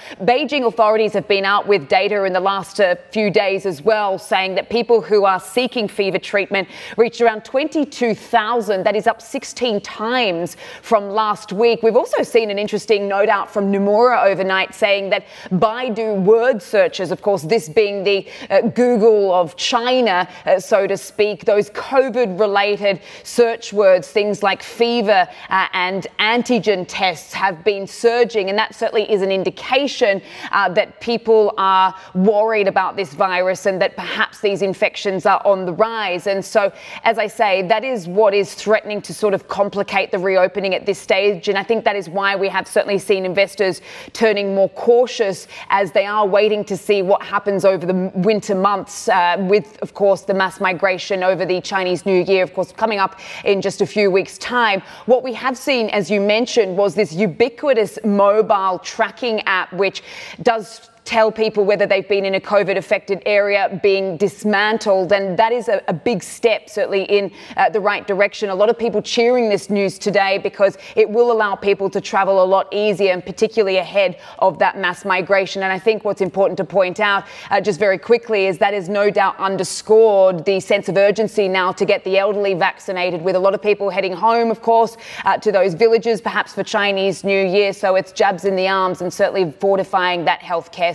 authorities 0.43 1.13
have 1.13 1.27
been 1.29 1.45
out 1.45 1.65
with 1.65 1.87
data 1.87 2.25
in 2.25 2.33
the 2.33 2.39
last 2.41 2.81
uh, 2.81 2.95
few 3.11 3.31
days 3.31 3.65
as 3.65 3.81
well, 3.81 4.19
saying 4.19 4.55
that 4.55 4.69
people 4.69 5.01
who 5.01 5.23
are 5.23 5.39
seeking 5.39 5.87
fever 5.87 6.19
treatment 6.19 6.67
reached 6.97 7.21
around 7.21 7.45
22,000. 7.45 8.83
That 8.83 8.97
is 8.97 9.07
up 9.07 9.21
16 9.21 9.79
times 9.79 10.57
from 10.81 11.09
last 11.09 11.53
week. 11.53 11.81
We've 11.81 11.95
also 11.95 12.21
seen 12.21 12.51
an 12.51 12.59
interesting 12.59 13.07
note 13.07 13.29
out 13.29 13.49
from 13.49 13.71
Nomura 13.71 14.25
overnight 14.25 14.75
saying 14.75 15.09
that 15.11 15.25
Baidu 15.51 16.21
word 16.23 16.61
searches, 16.61 17.11
of 17.11 17.21
course, 17.21 17.43
this 17.43 17.69
being 17.69 18.03
the 18.03 18.27
uh, 18.49 18.61
Google 18.61 19.33
of 19.33 19.55
China, 19.55 20.27
uh, 20.45 20.59
so 20.59 20.85
to 20.85 20.97
speak, 20.97 21.45
those 21.45 21.69
COVID 21.69 22.37
related 22.37 22.99
search 23.23 23.71
words, 23.71 24.09
things 24.09 24.43
like 24.43 24.61
fever 24.61 25.27
uh, 25.49 25.67
and 25.71 26.07
antigen 26.19 26.85
tests 26.87 27.33
have 27.33 27.63
been 27.63 27.87
surging. 27.87 28.49
And 28.49 28.59
that 28.59 28.75
certainly 28.75 29.09
is 29.09 29.21
an 29.21 29.31
indication 29.31 30.14
uh, 30.51 30.69
that 30.69 30.99
people 31.01 31.53
are 31.57 31.95
worried 32.13 32.67
about 32.67 32.95
this 32.95 33.13
virus 33.13 33.65
and 33.65 33.81
that 33.81 33.95
perhaps 33.95 34.41
these 34.41 34.61
infections 34.61 35.25
are 35.25 35.41
on 35.45 35.65
the 35.65 35.73
rise. 35.73 36.27
And 36.27 36.43
so, 36.43 36.71
as 37.03 37.17
I 37.17 37.27
say, 37.27 37.61
that 37.63 37.83
is 37.83 38.07
what 38.07 38.33
is 38.33 38.53
threatening 38.53 39.01
to 39.03 39.13
sort 39.13 39.33
of 39.33 39.47
complicate 39.47 40.11
the 40.11 40.19
reopening 40.19 40.73
at 40.73 40.85
this 40.85 40.99
stage. 40.99 41.47
And 41.47 41.57
I 41.57 41.63
think 41.63 41.85
that 41.85 41.95
is 41.95 42.09
why 42.09 42.35
we 42.35 42.49
have 42.49 42.67
certainly 42.67 42.99
seen 42.99 43.25
investors 43.25 43.81
turning 44.13 44.55
more 44.55 44.69
cautious 44.69 45.47
as 45.69 45.91
they 45.91 46.05
are 46.05 46.25
waiting 46.27 46.63
to 46.65 46.77
see 46.77 47.01
what 47.01 47.21
happens 47.21 47.65
over 47.65 47.85
the 47.85 48.11
winter 48.15 48.55
months, 48.55 49.07
uh, 49.09 49.37
with, 49.49 49.77
of 49.81 49.93
course, 49.93 50.21
the 50.21 50.33
mass 50.33 50.59
migration 50.59 51.23
over 51.23 51.45
the 51.45 51.61
Chinese 51.61 52.05
New 52.05 52.23
Year, 52.23 52.43
of 52.43 52.53
course, 52.53 52.71
coming 52.71 52.99
up 52.99 53.19
in 53.43 53.61
just 53.61 53.81
a 53.81 53.85
few 53.85 54.11
weeks' 54.11 54.37
time. 54.37 54.81
What 55.05 55.23
we 55.23 55.33
have 55.33 55.57
seen, 55.57 55.89
as 55.89 56.09
you 56.09 56.21
mentioned, 56.21 56.77
was 56.77 56.95
this 56.95 57.13
ubiquitous 57.13 57.99
mobile 58.03 58.79
tracking 58.79 59.41
app, 59.41 59.71
which 59.73 60.03
does 60.41 60.89
tell 61.05 61.31
people 61.31 61.63
whether 61.63 61.85
they've 61.85 62.07
been 62.07 62.25
in 62.25 62.33
a 62.33 62.39
COVID 62.39 62.77
affected 62.77 63.21
area 63.27 63.79
being 63.83 64.17
dismantled. 64.17 65.13
And 65.13 65.37
that 65.37 65.51
is 65.51 65.69
a, 65.69 65.81
a 65.87 65.93
big 65.93 66.23
step, 66.23 66.67
certainly 66.67 67.03
in 67.03 67.31
uh, 67.55 67.69
the 67.69 67.79
right 67.79 68.05
direction. 68.07 68.49
A 68.49 68.55
lot 68.55 68.69
of 68.69 68.77
people 68.77 69.03
cheering 69.03 69.47
this 69.47 69.69
news 69.69 69.99
today 69.99 70.39
because 70.39 70.79
it 70.95 71.07
will 71.07 71.31
allow 71.31 71.55
people 71.55 71.91
to 71.91 72.01
travel 72.01 72.43
a 72.43 72.45
lot 72.45 72.67
easier 72.73 73.13
and 73.13 73.23
particularly 73.23 73.77
ahead 73.77 74.17
of 74.39 74.57
that 74.57 74.79
mass 74.79 75.05
migration. 75.05 75.61
And 75.61 75.71
I 75.71 75.77
think 75.77 76.03
what's 76.03 76.21
important 76.21 76.57
to 76.57 76.65
point 76.65 76.99
out 76.99 77.25
uh, 77.51 77.61
just 77.61 77.79
very 77.79 77.99
quickly 77.99 78.47
is 78.47 78.57
that 78.57 78.73
is 78.73 78.89
no 78.89 79.11
doubt 79.11 79.37
underscored 79.37 80.43
the 80.43 80.59
sense 80.59 80.89
of 80.89 80.97
urgency 80.97 81.47
now 81.47 81.71
to 81.73 81.85
get 81.85 82.03
the 82.03 82.17
elderly 82.17 82.55
vaccinated 82.55 83.21
with 83.21 83.35
a 83.35 83.39
lot 83.39 83.53
of 83.53 83.61
people 83.61 83.91
heading 83.91 84.13
home, 84.13 84.49
of 84.49 84.63
course, 84.63 84.97
uh, 85.25 85.37
to 85.37 85.51
those 85.51 85.75
villages, 85.75 86.19
perhaps 86.19 86.53
for 86.53 86.63
Chinese 86.63 87.23
New 87.23 87.45
Year. 87.45 87.73
So 87.73 87.95
it's 87.95 88.11
jabs 88.11 88.43
in 88.43 88.55
the 88.55 88.67
arms 88.67 89.01
and 89.01 89.13
certainly 89.13 89.51
fortifying 89.59 90.25
that 90.25 90.39
healthcare 90.39 90.94